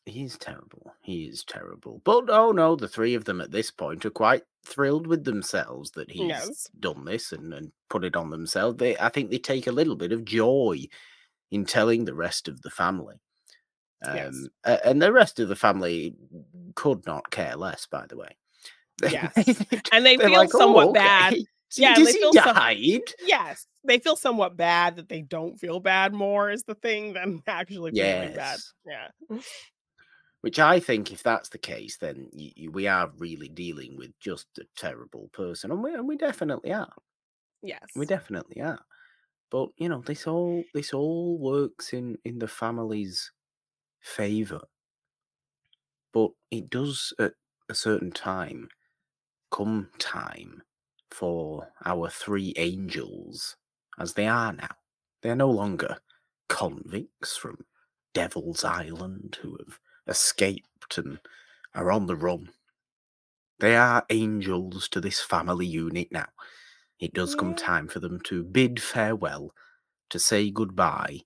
[0.05, 0.93] He's terrible.
[1.01, 1.99] He is terrible.
[2.05, 5.89] But oh no, the three of them at this point are quite thrilled with themselves
[5.91, 6.67] that he's Yes.
[6.79, 8.77] done this and, and put it on themselves.
[8.77, 10.85] They, I think they take a little bit of joy
[11.49, 13.15] in telling the rest of the family.
[14.03, 14.47] Um, Yes.
[14.83, 16.15] and the rest of the family
[16.75, 18.37] could not care less, by the way.
[19.03, 19.33] Yes.
[19.91, 21.35] And they feel like, "Oh, somewhat bad.
[21.69, 22.55] So Yeah, they he feel some-
[23.25, 23.65] Yes.
[23.83, 27.91] They feel somewhat bad that they don't feel bad more is the thing than actually
[27.91, 28.59] feeling bad.
[28.85, 29.09] Yes.
[29.29, 29.39] Yeah.
[30.41, 32.29] Which I think, if that's the case, then
[32.71, 36.93] we are really dealing with just a terrible person, and we, and we definitely are.
[37.63, 37.83] Yes.
[37.95, 38.79] We definitely are.
[39.49, 43.31] But you know, this all this all works in in the family's
[44.01, 44.61] favor.
[46.13, 47.33] But it does at
[47.69, 48.69] a certain time
[49.55, 50.61] come time
[51.09, 53.55] for our three angels,
[53.97, 54.75] as they are now.
[55.21, 55.99] They are no longer
[56.49, 57.65] convicts from
[58.13, 61.19] Devil's Island who have escaped and
[61.73, 62.49] are on the run.
[63.59, 66.27] They are angels to this family unit now.
[66.99, 69.53] It does come time for them to bid farewell,
[70.09, 71.21] to say goodbye,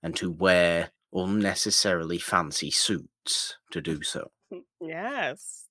[0.00, 4.30] and to wear unnecessarily fancy suits to do so.
[4.80, 5.63] Yes.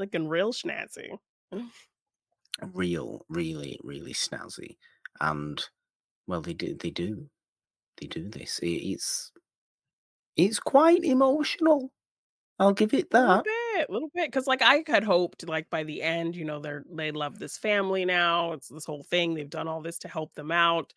[0.00, 1.18] Looking real snazzy.
[2.72, 4.78] Real, really, really snazzy.
[5.20, 5.62] And
[6.26, 7.30] well, they do, they do,
[7.98, 8.58] they do this.
[8.60, 9.32] It, it's,
[10.36, 11.92] it's quite emotional.
[12.58, 13.44] I'll give it A little that.
[13.44, 16.60] bit, a little bit, because like I had hoped, like by the end, you know,
[16.60, 18.52] they're they love this family now.
[18.52, 19.34] It's this whole thing.
[19.34, 20.92] They've done all this to help them out.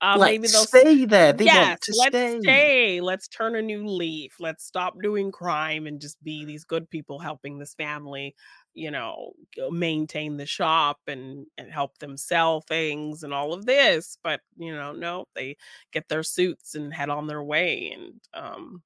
[0.00, 1.32] Uh, maybe Let's they'll s- stay there.
[1.32, 2.40] They yes, want to let's stay.
[2.40, 3.00] stay.
[3.00, 4.36] Let's turn a new leaf.
[4.40, 8.34] Let's stop doing crime and just be these good people helping this family,
[8.74, 9.32] you know,
[9.70, 14.18] maintain the shop and and help them sell things and all of this.
[14.22, 15.56] But you know, no, they
[15.92, 17.92] get their suits and head on their way.
[17.96, 18.82] And um,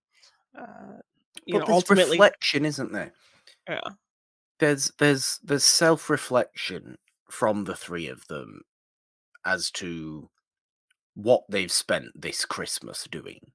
[0.59, 0.99] uh,
[1.47, 3.13] you But know, ultimately, reflection, isn't there?
[3.69, 3.91] yeah,
[4.61, 6.99] There's there's there's self reflection
[7.29, 8.63] from the three of them
[9.45, 10.31] as to
[11.23, 13.53] what they've spent this Christmas doing,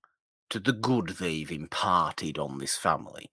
[0.49, 3.31] to the good they've imparted on this family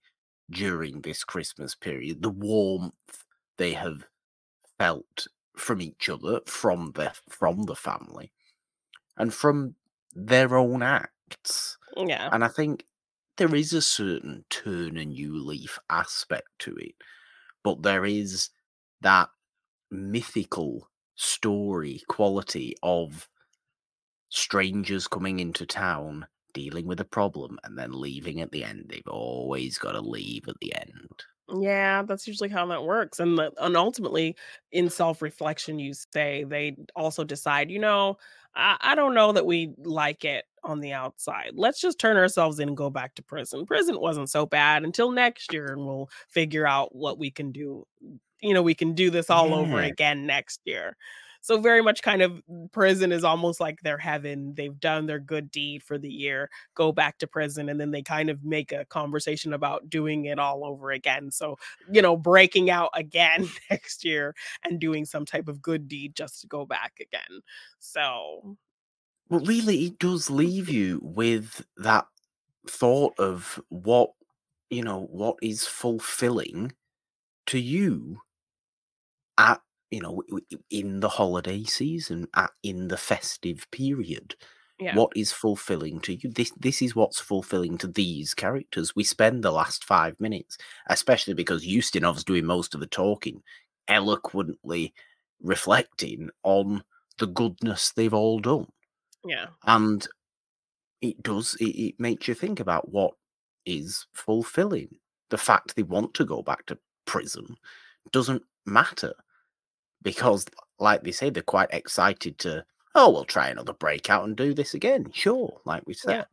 [0.49, 3.25] during this Christmas period, the warmth
[3.57, 4.05] they have
[4.77, 8.31] felt from each other, from the from the family,
[9.17, 9.75] and from
[10.13, 11.77] their own acts.
[11.95, 12.85] yeah, And I think
[13.37, 16.95] there is a certain turn a new leaf aspect to it,
[17.63, 18.49] but there is
[19.01, 19.29] that
[19.91, 23.29] mythical story quality of
[24.33, 28.85] strangers coming into town, dealing with a problem, and then leaving at the end.
[28.89, 31.23] They've always got to leave at the end.
[31.61, 32.03] yeah.
[32.03, 33.19] That's usually how that works.
[33.19, 34.35] And the, and ultimately,
[34.71, 38.17] in self reflection, you say they also decide, you know,
[38.55, 41.51] I, I don't know that we like it on the outside.
[41.53, 43.65] Let's just turn ourselves in and go back to prison.
[43.65, 47.85] Prison wasn't so bad until next year, and we'll figure out what we can do.
[48.41, 50.97] You know, we can do this all over again next year.
[51.43, 54.55] So very much kind of mm, prison is almost like their heaven.
[54.55, 58.01] They've done their good deed for the year, go back to prison, and then they
[58.01, 61.31] kind of make a conversation about doing it all over again.
[61.31, 61.57] So,
[61.91, 66.41] you know, breaking out again next year and doing some type of good deed just
[66.41, 67.41] to go back again.
[67.79, 68.57] So
[69.29, 72.07] Well, really, it does leave you with that
[72.67, 74.13] thought of what,
[74.69, 76.73] you know, what is fulfilling
[77.47, 78.21] to you
[79.37, 79.61] at,
[79.93, 80.23] you know,
[80.71, 84.35] in the holiday season, at, in the festive period.
[84.79, 84.95] yeah.
[84.95, 86.31] What is fulfilling to you?
[86.31, 88.95] This this is what's fulfilling to these characters.
[88.95, 93.43] We spend the last five minutes, especially because Ustinov's doing most of the talking,
[93.87, 94.93] eloquently
[95.41, 96.83] reflecting on
[97.19, 98.65] the goodness they've all done.
[99.23, 99.47] Yeah.
[99.65, 100.07] And
[101.01, 103.13] it does, it, it makes you think about what
[103.65, 104.89] is fulfilling.
[105.29, 107.57] The fact they want to go back to prison
[108.11, 109.13] doesn't matter
[110.03, 110.45] because,
[110.79, 114.73] like they say, they're quite excited to, oh, we'll try another breakout and do this
[114.73, 115.09] again.
[115.13, 116.11] Sure, like we said.
[116.11, 116.23] Yeah.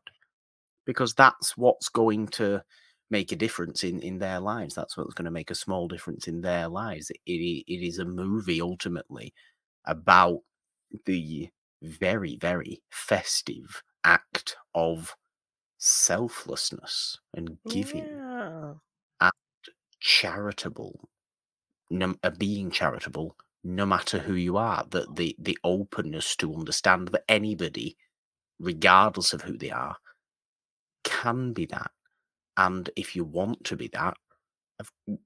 [0.86, 2.62] Because that's what's going to
[3.10, 4.74] make a difference in, in their lives.
[4.74, 7.10] That's what's going to make a small difference in their lives.
[7.10, 9.32] It, it, it is a movie ultimately
[9.84, 10.40] about
[11.06, 11.48] the
[11.82, 15.14] very, very festive act of
[15.78, 18.74] selflessness and giving Yeah.
[19.20, 19.32] and
[20.00, 21.08] charitable,
[21.90, 24.84] no, uh, being charitable, no matter who you are.
[24.90, 27.96] That the the openness to understand that anybody,
[28.58, 29.96] regardless of who they are,
[31.04, 31.90] can be that.
[32.56, 34.16] And if you want to be that,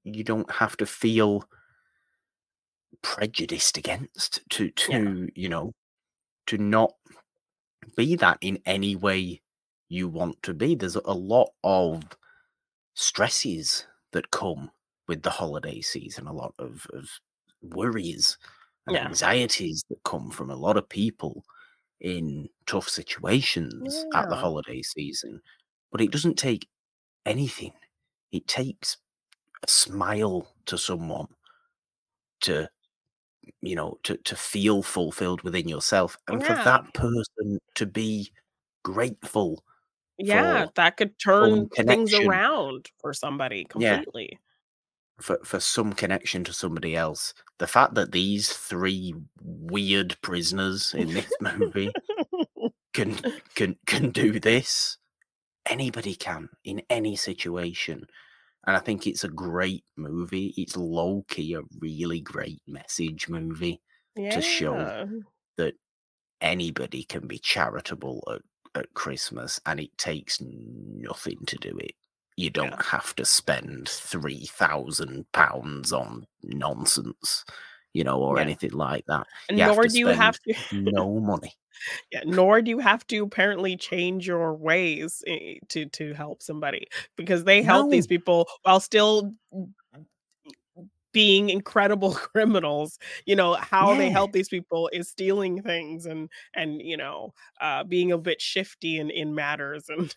[0.03, 1.43] you don't have to feel
[3.01, 5.73] prejudiced against to to you know
[6.47, 6.93] to not
[7.95, 9.41] be that in any way
[9.89, 10.75] you want to be.
[10.75, 12.03] There's a lot of
[12.93, 14.71] stresses that come
[15.07, 17.09] with the holiday season, a lot of, of
[17.73, 18.37] worries
[18.87, 19.09] and Yeah.
[19.09, 21.43] anxieties that come from a lot of people
[22.01, 25.41] in tough situations at the holiday season.
[25.91, 26.69] But it doesn't take
[27.25, 27.73] anything,
[28.31, 28.97] it takes
[29.63, 31.27] a smile to someone
[32.41, 32.69] to
[33.61, 38.31] you know to to feel fulfilled within yourself and for that person to be
[38.83, 39.63] grateful
[40.19, 40.67] Yeah.
[40.75, 44.03] That could turn things around for somebody Yeah.
[44.05, 44.39] completely.
[45.21, 51.13] For for some connection to somebody else the fact that these three weird prisoners in
[51.13, 51.91] this movie
[52.93, 53.17] can
[53.55, 54.97] can can do this
[55.65, 58.05] anybody can in any situation.
[58.67, 60.53] And i think it's a great movie.
[60.57, 63.81] It's low key a really great message movie
[64.15, 65.07] to show
[65.57, 65.75] that
[66.41, 68.41] anybody can be charitable at,
[68.81, 71.93] at Christmas and it takes nothing to do it.
[72.37, 72.81] You don't Yeah.
[72.81, 77.45] have to spend three thousand pounds on nonsense,
[77.93, 78.41] you know, or Yeah.
[78.41, 79.27] anything like that.
[79.55, 81.53] You Nor do you have to No money.
[82.11, 86.87] yeah, nor do you have to apparently change your ways eh, to to help somebody
[87.15, 89.33] because they help these people while still
[91.11, 96.81] being incredible criminals you know how they help these people is stealing things and and
[96.81, 100.15] you know uh being a bit shifty in in matters and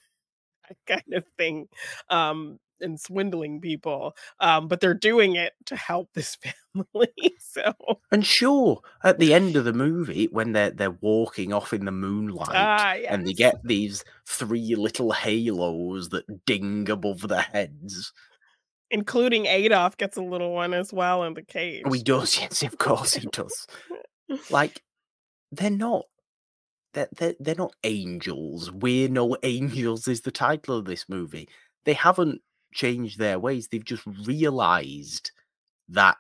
[0.87, 1.67] kind of thing
[2.11, 6.37] um and swindling people um but they're doing it to help this
[6.75, 7.09] family
[7.41, 7.73] so
[8.13, 11.91] And sure, at the end of the movie, when they're they're walking off in the
[11.93, 18.13] moonlight ah and they get these three little halos that ding above their heads.
[18.91, 22.63] including adolf gets a little one as well in the cage Oh, he does, yes,
[22.63, 23.67] of course he does.
[24.51, 24.83] like
[25.53, 26.05] they're not
[26.93, 28.71] they're, they're, they're not angels.
[28.71, 31.49] We're no angels is the title of this movie.
[31.85, 33.69] They haven't changed their ways.
[33.69, 35.31] They've just realized
[35.89, 36.17] that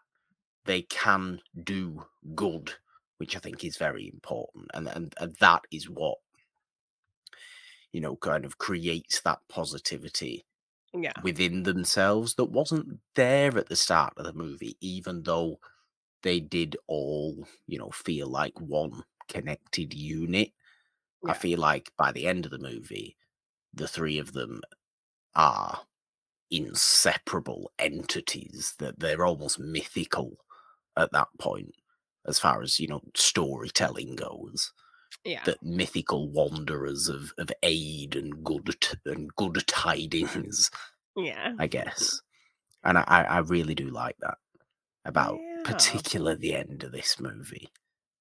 [0.64, 2.04] they can do
[2.34, 2.74] good
[3.16, 6.18] which i think is very important and, and, and that is what
[7.90, 10.44] you know kind of creates that positivity
[10.94, 11.12] yeah.
[11.22, 15.58] within themselves that wasn't there at the start of the movie, even though
[16.22, 20.52] they did all, you know, feel like one connected unit.
[21.26, 23.16] I feel like by the end of the movie,
[23.74, 24.62] the three of them
[25.34, 25.86] are
[26.50, 30.38] inseparable entities, that they're almost mythical
[30.96, 31.74] at that point,
[32.26, 34.72] as far as, you know, storytelling goes
[35.24, 40.70] yeah that mythical wanderers of, of aid and good t- and good tidings,
[41.16, 42.20] yeah I guess.
[42.84, 44.38] And I, I I really do like that
[45.04, 45.62] about Yeah.
[45.64, 47.70] particular the end of this movie.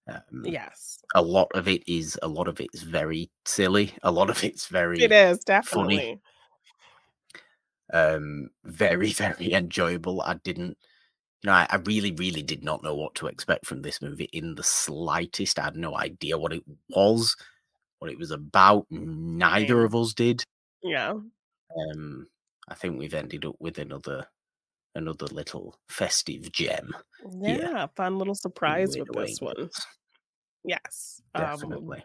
[0.08, 3.93] Um, yes a lot of it is a lot of it's very silly.
[4.03, 6.20] A lot of it's very it is definitely
[7.93, 10.22] um very very enjoyable.
[10.22, 10.78] I didn't
[11.43, 14.30] you know, I, I really, really did not know what to expect from this movie
[14.34, 15.60] in the slightest.
[15.60, 17.36] I had no idea what it was,
[17.99, 18.88] what it was about.
[18.89, 20.43] Neither of us did.
[20.82, 22.28] yeah Um,
[22.68, 24.28] I think we've ended up with another
[24.98, 26.91] another little festive gem.
[27.41, 27.88] yeah Yeah.
[27.95, 29.70] fun little surprise with this one
[30.64, 32.04] yes um Definitely.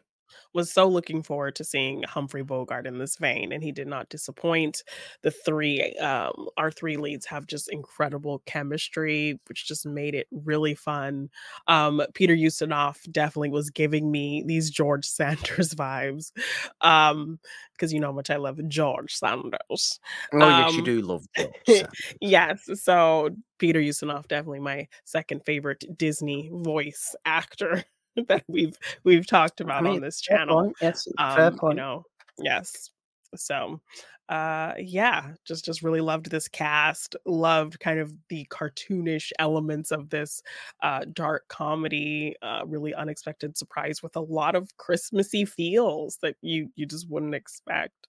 [0.53, 4.09] Was so looking forward to seeing Humphrey Bogart in this vein, and he did not
[4.09, 4.83] disappoint.
[5.22, 10.74] The three, um, our three leads have just incredible chemistry, which just made it really
[10.74, 11.30] fun.
[11.66, 16.33] Um, Peter Ustinov definitely was giving me these George Sanders vibes,
[16.80, 17.39] um,
[17.74, 20.01] because you know how much I love George Sanders.
[20.33, 21.53] Oh, yes, you Um, do love George
[22.20, 27.85] yes, so Peter Ustinov definitely my second favorite Disney voice actor
[28.28, 30.72] that we've we've talked I about on mean, this fair channel.
[30.80, 32.04] Yes, fair Um, you know,
[32.38, 32.90] yes.
[33.34, 33.80] So,
[34.28, 40.10] uh yeah, just just really loved this cast, loved kind of the cartoonish elements of
[40.10, 40.42] this
[40.82, 46.70] uh dark comedy, uh really unexpected surprise with a lot of Christmassy feels that you
[46.76, 48.08] you just wouldn't expect.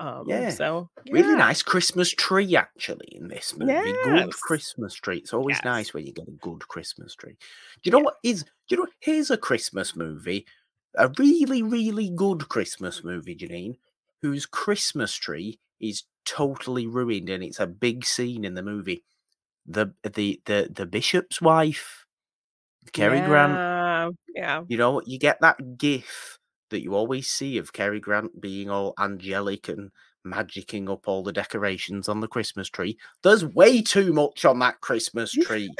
[0.00, 0.50] Um Yeah.
[0.50, 3.98] so Really nice Christmas tree, actually, in this movie.
[4.02, 5.18] Good Christmas tree.
[5.18, 5.64] It's always Yes.
[5.64, 7.34] nice when you get a good Christmas tree.
[7.34, 8.04] Do you know Yeah.
[8.04, 8.44] what is?
[8.44, 8.88] Do you know?
[9.00, 10.46] Here's a Christmas movie,
[10.96, 13.76] a really, really good Christmas movie, Jeannine,
[14.22, 19.04] whose Christmas tree is totally ruined, and it's a big scene in the movie.
[19.66, 22.06] The the the the bishop's wife,
[22.92, 23.62] Cary Grant.
[23.62, 24.10] Yeah.
[24.34, 24.64] Yeah.
[24.68, 26.38] You know, you get that gif
[26.70, 29.90] that you always see of Cary Grant being all angelic and
[30.26, 32.96] magicking up all the decorations on the Christmas tree.
[33.22, 35.70] There's way too much on that Christmas tree.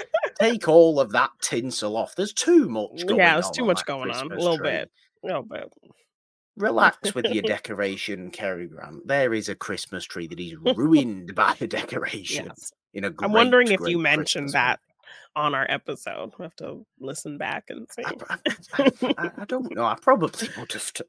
[0.41, 2.15] Take all of that tinsel off.
[2.15, 3.19] There's too much going on.
[3.19, 4.33] Yeah, there's too much going on.
[4.33, 4.71] A little tree.
[4.71, 4.91] bit.
[5.23, 5.73] A little bit.
[6.57, 9.07] Relax with your decoration, Cary Grant.
[9.07, 12.73] There is a Christmas tree that is ruined by a decoration Yes.
[12.95, 14.81] in a great, I'm wondering if you mentioned Christmas that
[15.37, 16.33] on our episode.
[16.39, 18.03] We have to listen back and see.
[18.05, 18.15] I,
[18.79, 19.85] I- I- I- don't know.
[19.85, 21.07] I probably would have done.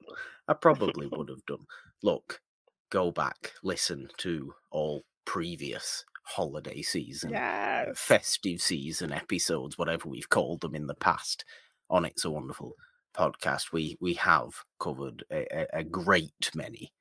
[0.47, 1.65] I probably would have done.
[2.03, 2.41] Look,
[2.89, 7.97] go back, listen to all previous holiday season, yes.
[7.97, 11.45] festive season episodes, whatever we've called them in the past.
[11.89, 12.73] On It's a Wonderful
[13.15, 16.93] podcast, we we have covered a, a, a great many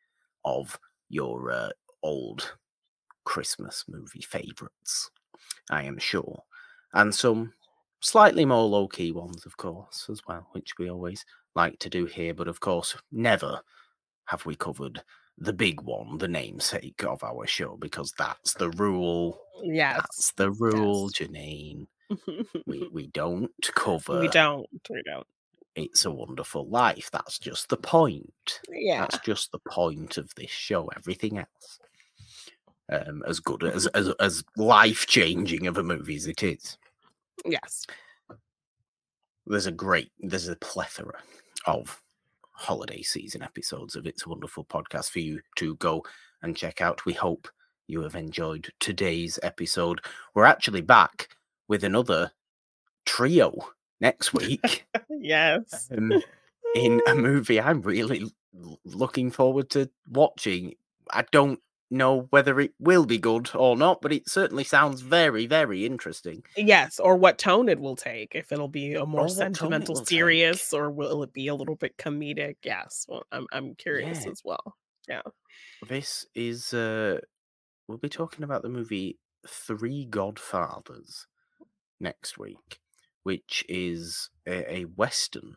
[0.45, 0.79] of
[1.09, 1.69] your uh,
[2.03, 2.57] old
[3.25, 5.11] Christmas movie favorites.
[5.71, 6.43] I am sure,
[6.95, 7.53] and some
[8.01, 11.25] slightly more low key ones, of course, as well, which we always
[11.55, 12.35] like to do here.
[12.35, 13.61] But of course, never
[14.27, 15.03] have we covered
[15.39, 19.41] the big one, the namesake of our show, because that's the rule.
[19.63, 19.97] Yes.
[19.97, 21.87] That's the rule, Jeannine.
[22.67, 24.21] We we don't cover.
[24.21, 24.67] we don't.
[24.89, 25.27] We don't.
[25.77, 27.11] It's a Wonderful Life.
[27.13, 28.61] That's just the point.
[28.69, 29.03] Yeah.
[29.03, 30.91] That's just the point of this show.
[30.97, 31.79] Everything else,
[32.91, 36.77] um, as good as as as life changing of a movie as it is.
[37.45, 37.87] Yes.
[39.47, 41.19] there's a great there's a plethora
[41.67, 42.01] of
[42.53, 46.05] holiday season episodes of it's a wonderful podcast for you to go
[46.43, 47.49] and check out we hope
[47.87, 50.01] you have enjoyed today's episode
[50.35, 51.29] we're actually back
[51.69, 52.31] with another
[53.07, 53.53] trio
[54.01, 55.89] next week Yes.
[55.97, 56.13] um,
[56.75, 58.31] in a movie i'm really
[58.85, 60.75] looking forward to watching
[61.13, 61.61] i don't
[61.91, 66.43] know whether it will be good or not but it certainly sounds very very interesting
[66.57, 68.35] Yes, or what tone it will take.
[68.35, 70.09] If it'll be a more it sentimental, will take.
[70.09, 72.57] serious, or will it be a little bit comedic?
[72.65, 73.07] Yes.
[73.09, 74.31] Well, I'm I'm curious Yeah.
[74.33, 74.77] as well.
[75.09, 75.23] Yeah,
[75.89, 77.21] this is uh
[77.89, 79.19] we'll be talking about the movie
[79.49, 81.27] Three Godfathers
[82.01, 82.81] next week,
[83.25, 85.57] which is a, a western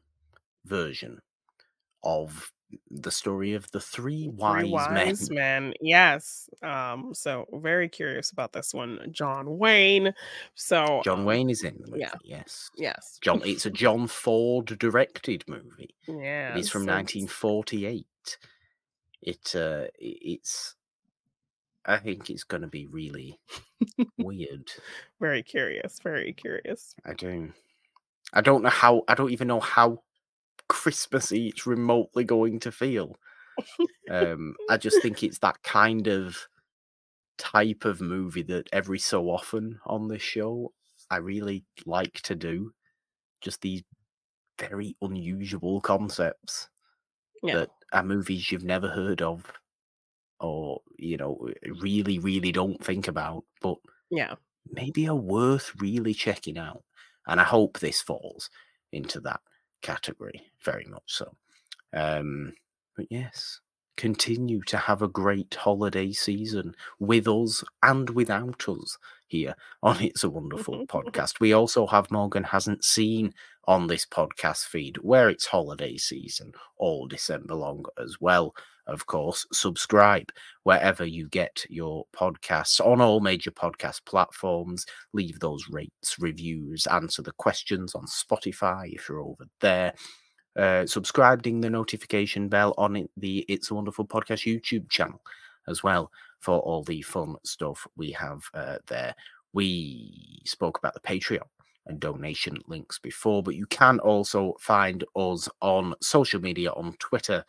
[0.65, 1.19] version
[2.03, 2.51] of
[2.91, 5.63] the story of the three wise, Three wise men.
[5.65, 5.73] men.
[5.81, 6.49] Yes.
[6.61, 7.13] Um.
[7.13, 10.13] So very curious about this one, John Wayne.
[10.55, 12.01] So John um, Wayne is in the movie.
[12.01, 12.13] yeah.
[12.23, 12.69] Yes.
[12.77, 13.19] Yes.
[13.21, 15.95] John it's a John Ford directed movie.
[16.07, 16.53] Yeah.
[16.55, 18.05] It is from 1948.
[19.21, 20.75] It uh it's
[21.85, 23.39] I think it's going to be really
[24.17, 24.71] weird.
[25.19, 25.99] Very curious.
[26.01, 26.95] Very curious.
[27.05, 27.51] I do.
[28.31, 29.03] I don't know how.
[29.07, 30.01] I don't even know how
[30.69, 33.15] Christmassy it's remotely going to feel.
[34.09, 36.47] Um, I just think it's that kind of
[37.37, 40.73] type of movie that every so often on this show
[41.09, 42.73] I really like to do.
[43.41, 43.83] Just these
[44.59, 46.69] very unusual concepts
[47.43, 47.59] Yeah.
[47.59, 49.51] that are movies you've never heard of,
[50.39, 51.49] or you know,
[51.81, 53.77] really, really don't think about, but
[54.09, 54.35] Yeah.
[54.69, 56.83] maybe are worth really checking out.
[57.27, 58.49] And I hope this falls
[58.91, 59.41] into that
[59.83, 61.35] category very much so.
[61.93, 62.53] Um,
[62.97, 63.59] but yes,
[63.95, 68.97] continue to have a great holiday season with us and without us
[69.27, 71.39] here on It's a Wonderful Podcast.
[71.39, 73.33] We also have Morgan Hasn't Seen
[73.65, 78.55] on this podcast feed where it's holiday season all December long as well.
[78.87, 80.29] Of course, subscribe
[80.63, 84.85] wherever you get your podcasts on all major podcast platforms.
[85.13, 89.93] Leave those rates, reviews, answer the questions on Spotify if you're over there.
[90.55, 95.21] uh, subscribing the notification bell on the It's a Wonderful Podcast YouTube channel
[95.67, 99.15] as well for all the fun stuff we have uh, there.
[99.53, 101.47] We spoke about the Patreon
[101.87, 107.43] and donation links before, but you can also find us on social media on Twitter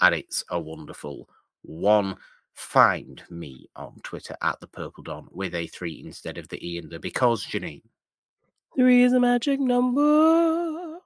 [0.00, 1.28] at It's a Wonderful
[1.62, 2.16] One.
[2.54, 6.78] Find me on Twitter at the Purple Don with a three instead of the E
[6.78, 7.82] and the because Jeannine.
[8.76, 10.98] Three is a magic number.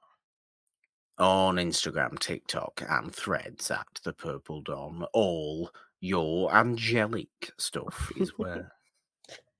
[1.17, 5.05] On Instagram, TikTok, and threads at the Purple Don.
[5.13, 8.74] All your angelic stuff is where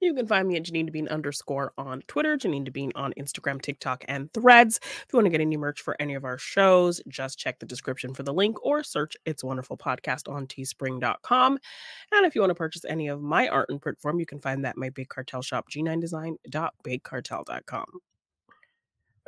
[0.01, 4.05] You can find me at Jeannine Devine underscore on Twitter, Jeannine Devine on Instagram, TikTok,
[4.07, 4.79] and Threads.
[4.83, 7.65] If you want to get any merch for any of our shows, just check the
[7.65, 11.57] description for the link or search It's Wonderful Podcast on teespring.com.
[12.11, 14.39] And if you want to purchase any of my art in print form, you can
[14.39, 17.85] find that at my Big Cartel shop, g9design.bigcartel.com.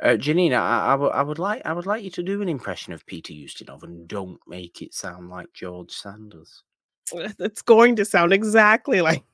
[0.00, 2.48] Uh, Janina, I, I, w- I would like I would like you to do an
[2.48, 6.62] impression of Peter Ustinov and don't make it sound like George Sanders.
[7.40, 9.24] It's going to sound exactly like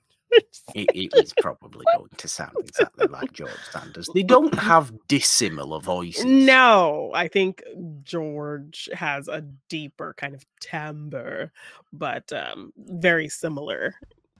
[0.74, 4.08] It, it is probably going to sound exactly like George Sanders.
[4.14, 6.24] They don't have dissimilar voices.
[6.24, 7.62] No, I think
[8.02, 11.52] George has a deeper kind of timbre,
[11.92, 13.94] but um, very similar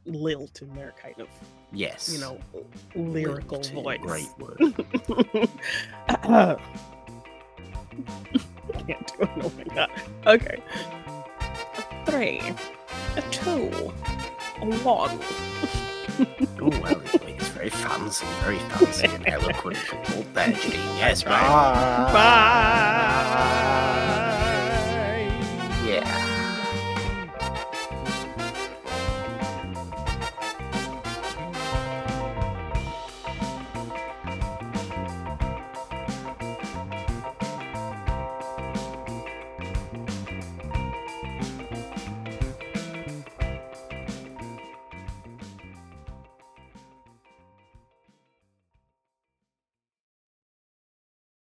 [0.07, 1.29] lilt in their kind of,
[1.73, 2.13] Yes.
[2.13, 2.39] you know,
[2.95, 3.99] lyrical Lilt, voice.
[4.01, 5.49] Great word.
[6.09, 6.57] Uh,
[8.87, 9.31] Can't do it.
[9.43, 9.91] Oh my god.
[10.27, 10.63] Okay.
[11.41, 12.41] A three,
[13.17, 13.93] a two,
[14.83, 15.19] one.
[16.61, 19.77] Oh well, it- it's very fancy, very fancy and eloquent.
[20.11, 20.51] Oh, there.
[20.97, 21.31] Yes, bye.
[22.13, 23.81] Bye.